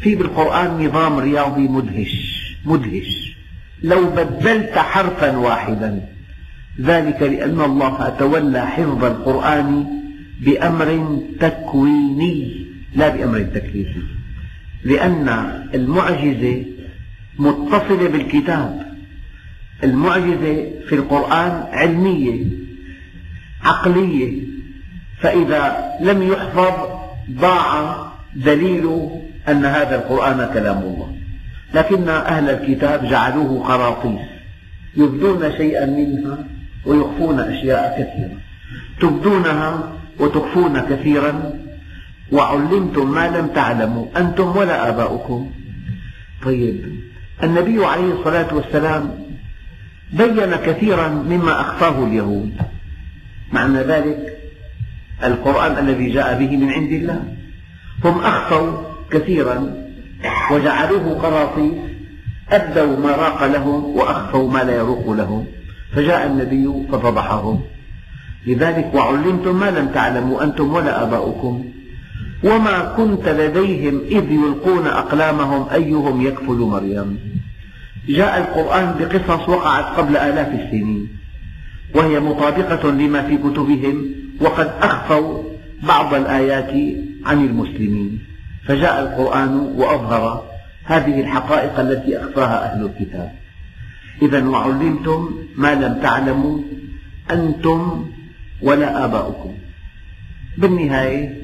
في 0.00 0.14
بالقرآن 0.14 0.86
نظام 0.86 1.18
رياضي 1.18 1.68
مدهش 1.68 2.56
مدهش. 2.64 3.37
لو 3.82 4.10
بدلت 4.10 4.78
حرفا 4.78 5.36
واحدا. 5.36 6.08
ذلك 6.80 7.22
لأن 7.22 7.60
الله 7.60 8.16
تولى 8.18 8.66
حفظ 8.66 9.04
القرآن 9.04 9.86
بأمر 10.40 11.20
تكويني 11.40 12.66
لا 12.94 13.08
بأمر 13.08 13.42
تكليفي. 13.42 14.02
لأن 14.84 15.28
المعجزة 15.74 16.64
متصلة 17.38 18.08
بالكتاب. 18.08 18.88
المعجزة 19.84 20.70
في 20.88 20.94
القرآن 20.94 21.64
علمية 21.72 22.44
عقلية. 23.64 24.42
فإذا 25.20 25.92
لم 26.00 26.22
يحفظ 26.22 26.88
ضاع 27.30 28.06
دليل 28.36 29.08
أن 29.48 29.64
هذا 29.64 29.96
القرآن 29.96 30.50
كلام 30.54 30.78
الله. 30.78 31.17
لكن 31.74 32.08
أهل 32.08 32.50
الكتاب 32.50 33.08
جعلوه 33.08 33.64
قراطيس 33.64 34.20
يبدون 34.96 35.52
شيئا 35.56 35.86
منها 35.86 36.38
ويخفون 36.86 37.40
أشياء 37.40 37.94
كثيرة 37.98 38.38
تبدونها 39.00 39.92
وتخفون 40.18 40.80
كثيرا. 40.80 41.52
وعلمتم 42.32 43.14
ما 43.14 43.28
لم 43.28 43.46
تعلموا 43.46 44.06
أنتم 44.16 44.56
ولا 44.56 44.88
آباؤكم. 44.88 45.50
طيب 46.42 46.84
النبي 47.42 47.86
عليه 47.86 48.12
الصلاة 48.12 48.54
والسلام 48.54 49.10
بين 50.12 50.56
كثيرا 50.56 51.08
مما 51.08 51.60
أخفاه 51.60 52.06
اليهود. 52.06 52.52
معنى 53.52 53.78
ذلك 53.78 54.38
القرآن 55.24 55.78
الذي 55.78 56.10
جاء 56.10 56.38
به 56.38 56.56
من 56.56 56.70
عند 56.70 56.92
الله. 56.92 57.24
هم 58.04 58.18
أخفوا 58.18 58.72
كثيرا 59.10 59.87
وجعلوه 60.52 61.18
قراطيس 61.22 61.72
أبدوا 62.50 62.96
ما 62.96 63.10
راق 63.10 63.46
لهم 63.46 63.84
وأخفوا 63.84 64.50
ما 64.50 64.64
لا 64.64 64.76
يروق 64.76 65.10
لهم 65.10 65.46
فجاء 65.92 66.26
النبي 66.26 66.86
ففضحهم. 66.92 67.60
لذلك 68.46 68.90
وعلمتم 68.94 69.60
ما 69.60 69.70
لم 69.70 69.88
تعلموا 69.88 70.44
أنتم 70.44 70.72
ولا 70.72 71.02
آباؤكم. 71.02 71.64
وما 72.44 72.94
كنت 72.96 73.28
لديهم 73.28 74.00
إذ 74.10 74.32
يلقون 74.32 74.86
أقلامهم 74.86 75.68
أيهم 75.68 76.26
يكفل 76.26 76.56
مريم. 76.56 77.18
جاء 78.08 78.38
القرآن 78.38 78.94
بقصص 78.98 79.48
وقعت 79.48 79.84
قبل 79.84 80.16
آلاف 80.16 80.48
السنين. 80.48 81.08
وهي 81.94 82.20
مطابقة 82.20 82.90
لما 82.90 83.22
في 83.22 83.36
كتبهم 83.36 84.06
وقد 84.40 84.70
أخفوا 84.82 85.42
بعض 85.82 86.14
الآيات 86.14 86.72
عن 87.26 87.44
المسلمين. 87.44 88.27
فجاء 88.68 89.02
القرآن 89.02 89.54
وأظهر 89.56 90.44
هذه 90.84 91.20
الحقائق 91.20 91.80
التي 91.80 92.20
أخفاها 92.20 92.72
أهل 92.72 92.84
الكتاب. 92.86 93.32
إذا 94.22 94.44
وعلمتم 94.44 95.38
ما 95.56 95.74
لم 95.74 95.98
تعلموا 96.02 96.58
أنتم 97.30 98.10
ولا 98.62 99.04
آباؤكم. 99.04 99.54
بالنهاية 100.58 101.42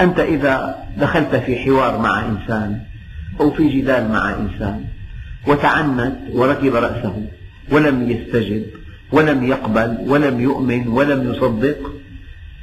أنت 0.00 0.20
إذا 0.20 0.84
دخلت 0.96 1.36
في 1.36 1.56
حوار 1.56 1.98
مع 1.98 2.26
إنسان 2.26 2.80
أو 3.40 3.50
في 3.50 3.68
جدال 3.68 4.08
مع 4.08 4.34
إنسان 4.34 4.84
وتعنت 5.46 6.16
وركب 6.32 6.74
رأسه 6.74 7.26
ولم 7.72 8.10
يستجب 8.10 8.66
ولم 9.12 9.44
يقبل 9.44 9.98
ولم 10.06 10.40
يؤمن 10.40 10.88
ولم 10.88 11.30
يصدق 11.30 11.92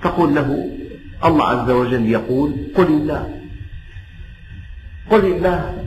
تقول 0.04 0.36
له 0.36 0.70
الله 1.26 1.48
عز 1.48 1.70
وجل 1.70 2.06
يقول 2.06 2.56
قل 2.76 2.86
الله. 2.86 3.37
قل 5.12 5.26
الله 5.26 5.84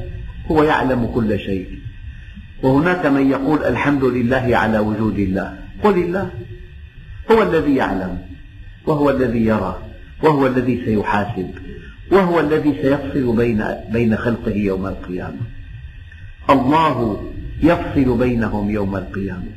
هو 0.50 0.62
يعلم 0.62 1.06
كل 1.06 1.38
شيء. 1.38 1.78
وهناك 2.62 3.06
من 3.06 3.30
يقول 3.30 3.64
الحمد 3.64 4.04
لله 4.04 4.56
على 4.56 4.78
وجود 4.78 5.18
الله. 5.18 5.58
قل 5.84 5.98
الله 5.98 6.30
هو 7.30 7.42
الذي 7.42 7.74
يعلم 7.74 8.18
وهو 8.86 9.10
الذي 9.10 9.44
يرى 9.44 9.82
وهو 10.22 10.46
الذي 10.46 10.82
سيحاسب 10.84 11.50
وهو 12.12 12.40
الذي 12.40 12.74
سيفصل 12.82 13.36
بين 13.36 13.64
بين 13.92 14.16
خلقه 14.16 14.52
يوم 14.52 14.86
القيامة. 14.86 15.40
الله 16.50 17.22
يفصل 17.62 18.18
بينهم 18.18 18.70
يوم 18.70 18.96
القيامة. 18.96 19.52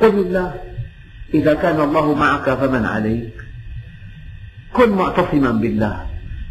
قل 0.00 0.08
الله 0.08 0.54
إذا 1.34 1.54
كان 1.54 1.80
الله 1.80 2.14
معك 2.14 2.50
فمن 2.50 2.84
عليك؟ 2.84 3.32
كن 4.72 4.90
معتصما 4.90 5.50
بالله 5.50 6.06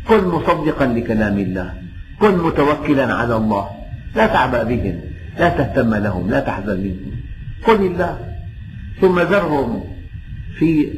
كن 0.08 0.28
مصدقا 0.28 0.86
لكلام 0.86 1.40
الله. 1.40 1.74
كن 2.24 2.38
متوكلا 2.38 3.14
على 3.14 3.36
الله. 3.36 3.70
لا 4.16 4.28
تعبأ 4.28 4.64
بهم 4.64 5.02
لا 5.40 5.50
تهتم 5.50 5.96
لهم 5.96 6.30
لا 6.30 6.40
تحزن 6.40 6.80
منهم. 6.80 7.12
قل 7.64 7.86
الله. 7.86 8.20
ثم 9.02 9.20
ذرهم 9.20 9.84
في 10.60 10.94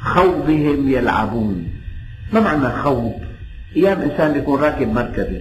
خوضهم 0.00 0.88
يلعبون. 0.88 1.68
ما 2.32 2.40
معنى 2.40 2.68
خوض؟ 2.82 3.20
أيام 3.76 4.00
إنسان 4.00 4.36
يكون 4.36 4.60
راكب 4.60 4.88
مركبة 4.88 5.40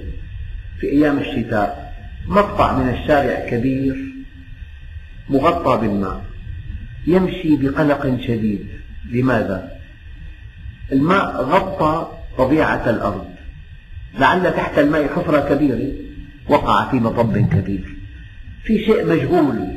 في 0.80 0.88
أيام 0.88 1.18
الشتاء 1.18 1.94
مقطع 2.28 2.78
من 2.78 2.90
الشارع 2.90 3.50
كبير 3.50 3.96
مغطى 5.30 5.78
بالماء 5.82 6.26
يمشي 7.08 7.56
بقلق 7.56 8.18
شديد. 8.22 8.68
لماذا؟ 9.12 9.72
الماء 10.92 11.44
غطى 11.44 12.12
طبيعة 12.38 12.90
الأرض. 12.90 13.33
لعل 14.20 14.54
تحت 14.54 14.80
الماء 14.80 15.08
حفرة 15.08 15.40
كبيرة 15.40 15.92
وقع 16.50 16.90
في 16.92 16.96
مطب 16.96 17.38
كبير. 17.38 17.96
في 18.64 18.86
شيء 18.86 19.06
مجهول. 19.06 19.68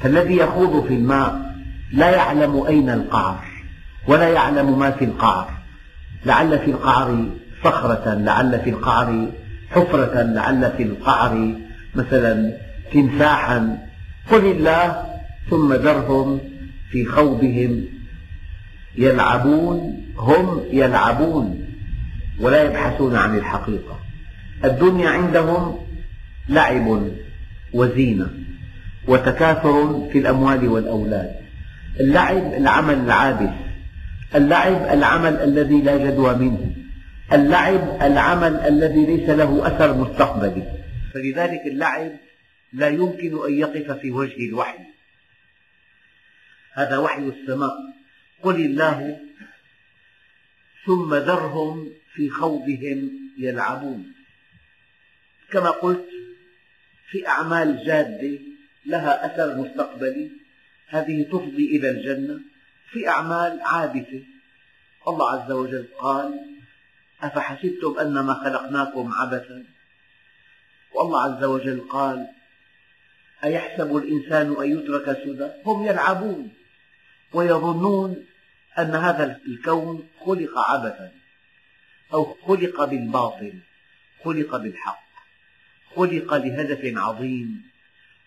فالذي 0.00 0.36
يخوض 0.36 0.86
في 0.86 0.94
الماء 0.94 1.54
لا 1.92 2.10
يعلم 2.10 2.62
أين 2.62 2.90
القعر 2.90 3.44
ولا 4.08 4.28
يعلم 4.28 4.78
ما 4.78 4.90
في 4.90 5.04
القعر. 5.04 5.50
لعل 6.26 6.58
في 6.58 6.70
القعر 6.70 7.28
صخرة 7.64 8.14
لعل 8.14 8.60
في 8.60 8.70
القعر 8.70 9.30
حفرة 9.70 10.22
لعل 10.22 10.72
في 10.76 10.82
القعر 10.82 11.54
مثلا 11.94 12.52
تمساحا. 12.92 13.78
قل 14.30 14.44
الله 14.44 15.04
ثم 15.50 15.72
ذرهم 15.72 16.40
في 16.90 17.04
خوضهم. 17.04 17.84
يلعبون 18.96 20.04
هم 20.18 20.62
يلعبون. 20.72 21.67
ولا 22.40 22.62
يبحثون 22.62 23.16
عن 23.16 23.38
الحقيقة. 23.38 24.00
الدنيا 24.64 25.08
عندهم 25.08 25.86
لعب 26.48 27.12
وزينة 27.72 28.30
وتكاثر 29.06 30.08
في 30.12 30.18
الأموال 30.18 30.68
والأولاد. 30.68 31.36
اللعب 32.00 32.54
العمل 32.54 32.94
العابث. 32.94 33.50
اللعب 34.34 34.82
العمل 34.98 35.36
الذي 35.36 35.82
لا 35.82 35.96
جدوى 35.96 36.34
منه. 36.34 36.74
اللعب 37.32 37.98
العمل 38.02 38.54
الذي 38.56 39.06
ليس 39.06 39.30
له 39.30 39.66
أثر 39.66 39.94
مستقبلي. 39.94 40.62
فلذلك 41.14 41.60
اللعب 41.66 42.12
لا 42.72 42.88
يمكن 42.88 43.46
أن 43.48 43.52
يقف 43.52 43.90
في 43.90 44.10
وجه 44.10 44.48
الوحي. 44.48 44.78
هذا 46.72 46.98
وحي 46.98 47.22
السماء. 47.22 47.74
قل 48.42 48.56
الله 48.56 49.16
ثم 50.86 51.14
ذرهم 51.14 51.88
في 52.18 52.30
خوضهم 52.30 53.10
يلعبون. 53.38 54.12
كما 55.50 55.70
قلت 55.70 56.08
في 57.10 57.28
أعمال 57.28 57.84
جادة 57.86 58.38
لها 58.86 59.26
أثر 59.26 59.56
مستقبلي. 59.56 60.30
هذه 60.88 61.22
تفضي 61.22 61.76
إلى 61.76 61.90
الجنة 61.90 62.40
في 62.90 63.08
أعمال 63.08 63.60
عابثة. 63.62 64.22
الله 65.08 65.30
عز 65.30 65.50
وجل 65.50 65.86
قال 65.98 66.40
أفحسبتم 67.22 67.98
أنما 67.98 68.34
خلقناكم 68.34 69.12
عبثا؟ 69.12 69.64
والله 70.94 71.22
عز 71.22 71.44
وجل 71.44 71.80
قال 71.80 72.26
أيحسب 73.44 73.96
الإنسان 73.96 74.62
أن 74.62 74.78
يترك 74.78 75.18
سدى؟ 75.24 75.50
هم 75.64 75.86
يلعبون 75.86 76.52
ويظنون 77.32 78.26
أن 78.78 78.94
هذا 78.94 79.40
الكون 79.46 80.08
خلق 80.20 80.58
عبثا. 80.58 81.17
أو 82.12 82.24
خلق 82.24 82.84
بالباطل 82.84 83.52
خلق 84.24 84.56
بالحق 84.56 85.08
خلق 85.96 86.34
لهدف 86.34 86.98
عظيم 86.98 87.62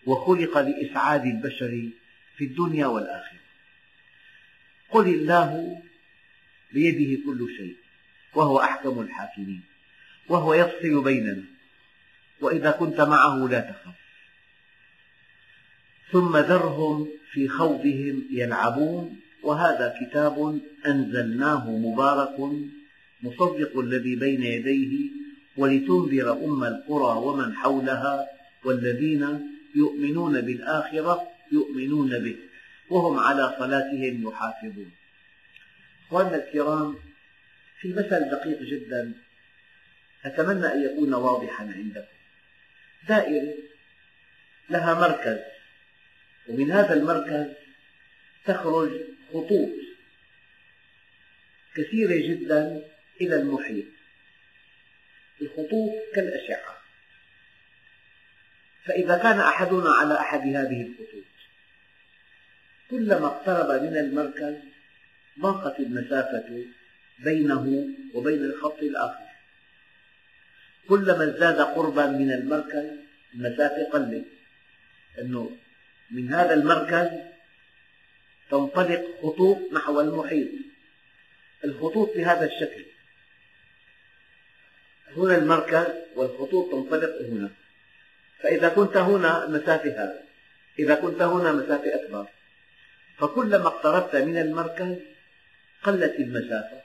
وخلق 0.06 0.58
لإسعاد 0.58 1.24
البشر 1.26 1.88
في 2.36 2.44
الدنيا 2.44 2.86
والآخرة. 2.86 3.38
قل 4.90 5.08
الله 5.08 5.82
بيده 6.72 7.22
كل 7.24 7.48
شيء 7.56 7.76
وهو 8.34 8.60
أحكم 8.60 9.00
الحاكمين 9.00 9.62
وهو 10.28 10.54
يفصل 10.54 11.04
بيننا 11.04 11.44
وإذا 12.40 12.70
كنت 12.70 13.00
معه 13.00 13.48
لا 13.50 13.60
تخف. 13.60 13.94
ثم 16.12 16.36
ذرهم 16.36 17.08
في 17.32 17.48
خوضهم 17.48 18.24
يلعبون 18.30 19.20
وهذا 19.42 19.94
كتاب 20.00 20.60
أنزلناه 20.86 21.70
مبارك 21.70 22.36
مصدق 23.22 23.78
الذي 23.78 24.16
بين 24.16 24.42
يديه 24.42 25.10
ولتنذر 25.56 26.32
أم 26.32 26.64
القرى 26.64 27.18
ومن 27.18 27.54
حولها 27.54 28.26
والذين 28.64 29.52
يؤمنون 29.74 30.40
بالآخرة 30.40 31.28
يؤمنون 31.52 32.18
به 32.18 32.36
وهم 32.90 33.18
على 33.18 33.56
صلاتهم 33.58 34.28
يحافظون. 34.28 34.90
أخواننا 36.06 36.36
الكرام 36.36 36.96
في 37.80 37.88
مثل 37.92 38.30
دقيق 38.30 38.62
جدا 38.62 39.12
أتمنى 40.24 40.66
أن 40.66 40.82
يكون 40.82 41.14
واضحا 41.14 41.64
عندكم. 41.64 42.12
دائرة 43.08 43.54
لها 44.70 44.94
مركز 44.94 45.38
ومن 46.48 46.70
هذا 46.70 46.94
المركز 46.94 47.46
تخرج 48.44 48.90
خطوط 49.32 49.70
كثيرة 51.74 52.28
جدا 52.28 52.91
إلى 53.22 53.36
المحيط. 53.36 53.84
الخطوط 55.42 55.92
كالأشعة. 56.14 56.82
فإذا 58.84 59.18
كان 59.18 59.38
أحدنا 59.40 59.90
على 59.90 60.20
أحد 60.20 60.40
هذه 60.40 60.82
الخطوط 60.82 61.32
كلما 62.90 63.26
اقترب 63.26 63.82
من 63.82 63.96
المركز 63.96 64.54
ضاقت 65.40 65.80
المسافة 65.80 66.64
بينه 67.18 67.88
وبين 68.14 68.44
الخط 68.44 68.78
الآخر. 68.82 69.28
كلما 70.88 71.24
ازداد 71.24 71.60
قربا 71.60 72.06
من 72.06 72.32
المركز 72.32 72.86
المسافة 73.34 73.90
قلت. 73.92 74.24
أنه 75.18 75.56
من 76.10 76.34
هذا 76.34 76.54
المركز 76.54 77.08
تنطلق 78.50 79.04
خطوط 79.22 79.58
نحو 79.72 80.00
المحيط. 80.00 80.48
الخطوط 81.64 82.16
بهذا 82.16 82.44
الشكل. 82.46 82.84
هنا 85.16 85.36
المركز 85.36 85.86
والخطوط 86.16 86.72
تنطلق 86.72 87.22
هنا. 87.22 87.50
فإذا 88.42 88.68
كنت 88.68 88.96
هنا 88.96 89.44
المسافة 89.44 89.90
هذا 89.90 90.22
إذا 90.78 90.94
كنت 90.94 91.22
هنا 91.22 91.52
مسافة 91.52 91.94
أكبر. 91.94 92.26
فكلما 93.18 93.66
اقتربت 93.66 94.16
من 94.16 94.36
المركز 94.36 94.96
قلت 95.82 96.14
المسافة. 96.18 96.80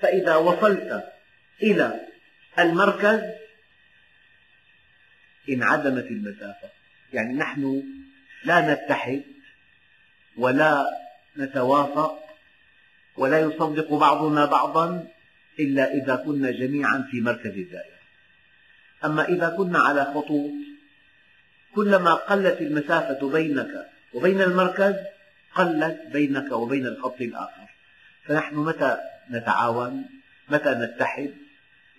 فإذا 0.00 0.36
وصلت 0.36 1.04
إلى 1.62 2.00
المركز 2.58 3.20
انعدمت 5.48 6.04
المسافة. 6.04 6.68
يعني 7.12 7.34
نحن 7.34 7.82
لا 8.44 8.74
نتحد 8.74 9.22
ولا 10.36 10.86
نتوافق 11.36 12.24
ولا 13.16 13.40
يصدق 13.40 13.94
بعضنا 13.94 14.44
بعضا 14.44 15.08
إلا 15.60 15.94
إذا 15.94 16.16
كنا 16.16 16.50
جميعا 16.50 17.08
في 17.10 17.20
مركز 17.20 17.50
الدائرة. 17.50 17.98
أما 19.04 19.28
إذا 19.28 19.48
كنا 19.48 19.78
على 19.78 20.04
خطوط 20.04 20.50
كلما 21.74 22.14
قلت 22.14 22.60
المسافة 22.60 23.30
بينك 23.32 23.86
وبين 24.14 24.42
المركز 24.42 24.94
قلت 25.54 26.00
بينك 26.12 26.52
وبين 26.52 26.86
الخط 26.86 27.20
الآخر. 27.20 27.68
فنحن 28.24 28.56
متى 28.56 28.96
نتعاون؟ 29.30 30.04
متى 30.48 30.70
نتحد؟ 30.70 31.34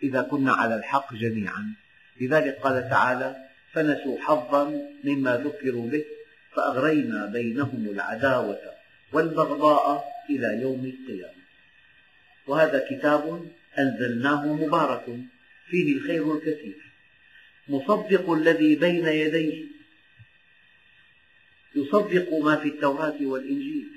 إذا 0.03 0.21
كنا 0.21 0.53
على 0.53 0.75
الحق 0.75 1.13
جميعا. 1.13 1.73
لذلك 2.21 2.59
قال 2.63 2.89
تعالى 2.89 3.35
فنسوا 3.73 4.17
حظا 4.21 4.81
مما 5.03 5.37
ذكروا 5.37 5.89
به 5.89 6.05
فأغرينا 6.55 7.25
بينهم 7.25 7.87
العداوة 7.91 8.59
والبغضاء 9.11 10.05
إلى 10.29 10.61
يوم 10.61 10.85
القيامة. 10.85 11.44
وهذا 12.47 12.87
كتاب 12.89 13.51
أنزلناه 13.79 14.53
مبارك. 14.53 15.19
فيه 15.67 15.97
الخير 15.97 16.33
الكثير. 16.35 16.77
مصدق 17.67 18.29
الذي 18.29 18.75
بين 18.75 19.07
يديه. 19.07 19.65
يصدق 21.75 22.33
ما 22.33 22.55
في 22.55 22.67
التوراة 22.67 23.17
والإنجيل. 23.21 23.87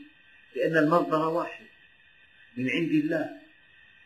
لأن 0.56 0.76
المصدر 0.76 1.28
واحد. 1.28 1.64
من 2.56 2.70
عند 2.70 2.90
الله. 2.90 3.30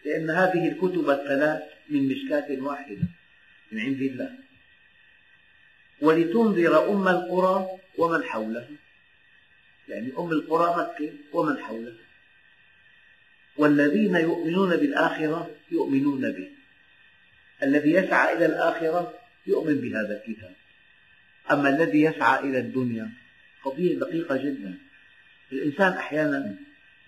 لأن 0.05 0.31
هذه 0.31 0.69
الكتب 0.69 1.11
الثلاث 1.11 1.63
من 1.89 2.09
مشكاة 2.09 2.63
واحدة. 2.63 3.09
من 3.73 3.81
عند 3.81 4.03
الله. 4.03 4.39
ولتنذر 6.01 6.93
أم 6.93 7.09
القرى 7.09 7.67
ومن 7.99 8.25
حولها. 8.25 8.69
يعني 9.89 10.13
أم 10.19 10.31
القرى 10.31 10.77
مكة 10.77 11.13
ومن 11.33 11.59
حولها. 11.59 12.02
والذين 13.57 14.17
يؤمنون 14.17 14.77
بالآخرة 14.77 15.51
يؤمنون 15.71 16.33
به. 16.33 16.51
الذي 17.63 17.91
يسعى 17.91 18.37
إلى 18.37 18.47
الآخرة 18.47 19.15
يؤمن 19.47 19.81
بهذا 19.81 20.23
الكتاب. 20.23 20.55
أما 21.51 21.69
الذي 21.69 22.03
يسعى 22.03 22.41
إلى 22.41 22.59
الدنيا 22.59 23.11
قضية 23.65 23.99
دقيقة 23.99 24.37
جدا. 24.37 24.79
الإنسان 25.53 25.93
أحيانا 25.93 26.57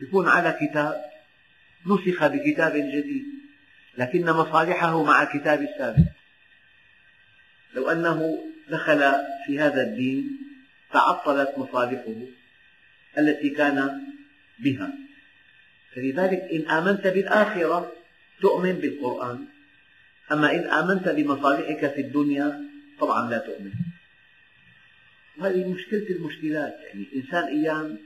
يكون 0.01 0.29
على 0.29 0.59
كتاب 0.61 1.05
نسخ 1.87 2.27
بكتاب 2.27 2.73
جديد 2.73 3.25
لكن 3.99 4.25
مصالحه 4.25 5.03
مع 5.03 5.23
الكتاب 5.23 5.63
السابق. 5.63 6.09
لو 7.75 7.91
أنه 7.91 8.45
دخل 8.69 9.13
في 9.47 9.61
هذا 9.61 9.83
الدين 9.83 10.39
تعطلت 10.93 11.59
مصالحه 11.59 12.15
التي 13.19 13.51
كان 13.51 14.01
بها. 14.59 14.93
فلذلك 15.95 16.41
إن 16.53 16.71
آمنت 16.71 17.07
بالآخرة 17.07 17.93
تؤمن 18.41 18.73
بالقرآن. 18.73 19.45
أما 20.33 20.55
إن 20.55 20.65
آمنت 20.65 21.09
بمصالحك 21.09 21.95
في 21.95 22.01
الدنيا 22.01 22.61
طبعا 23.01 23.31
لا 23.31 23.39
تؤمن. 23.39 23.73
هذه 25.43 25.69
مشكلة 25.69 26.07
المشكلات. 26.11 26.77
يعني 26.87 27.07
الإنسان 27.13 27.45
أيام 27.45 27.99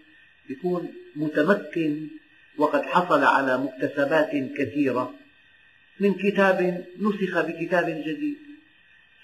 يكون 0.51 0.89
متمكن 1.17 2.09
وقد 2.57 2.83
حصل 2.83 3.25
على 3.25 3.59
مكتسبات 3.59 4.31
كثيرة 4.59 5.15
من 6.01 6.15
كتاب 6.15 6.85
نسخ 7.01 7.41
بكتاب 7.41 7.87
جديد. 8.07 8.49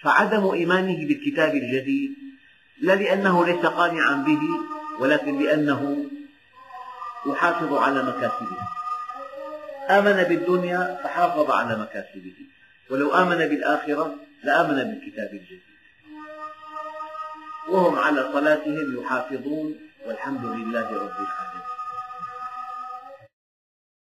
فعدم 0.04 0.50
إيمانه 0.50 1.06
بالكتاب 1.06 1.54
الجديد 1.54 2.14
لا 2.80 2.94
لأنه 2.94 3.46
ليس 3.46 3.66
قانعا 3.66 4.14
به 4.24 4.40
ولكن 5.00 5.42
لأنه 5.42 6.10
يحافظ 7.26 7.74
على 7.74 8.02
مكاسبه. 8.02 8.56
آمن 9.90 10.22
بالدنيا 10.22 11.00
فحافظ 11.04 11.50
على 11.50 11.78
مكاسبه. 11.78 12.34
ولو 12.90 13.14
آمن 13.14 13.36
بالآخرة 13.36 14.14
لآمن 14.44 14.76
بالكتاب 14.84 15.30
الجديد. 15.32 15.74
وهم 17.68 17.98
على 17.98 18.30
صلاتهم 18.32 19.02
يحافظون 19.02 19.74
والحمد 20.06 20.44
لله 20.44 20.88
رب 21.04 21.18
العالمين. 21.26 21.63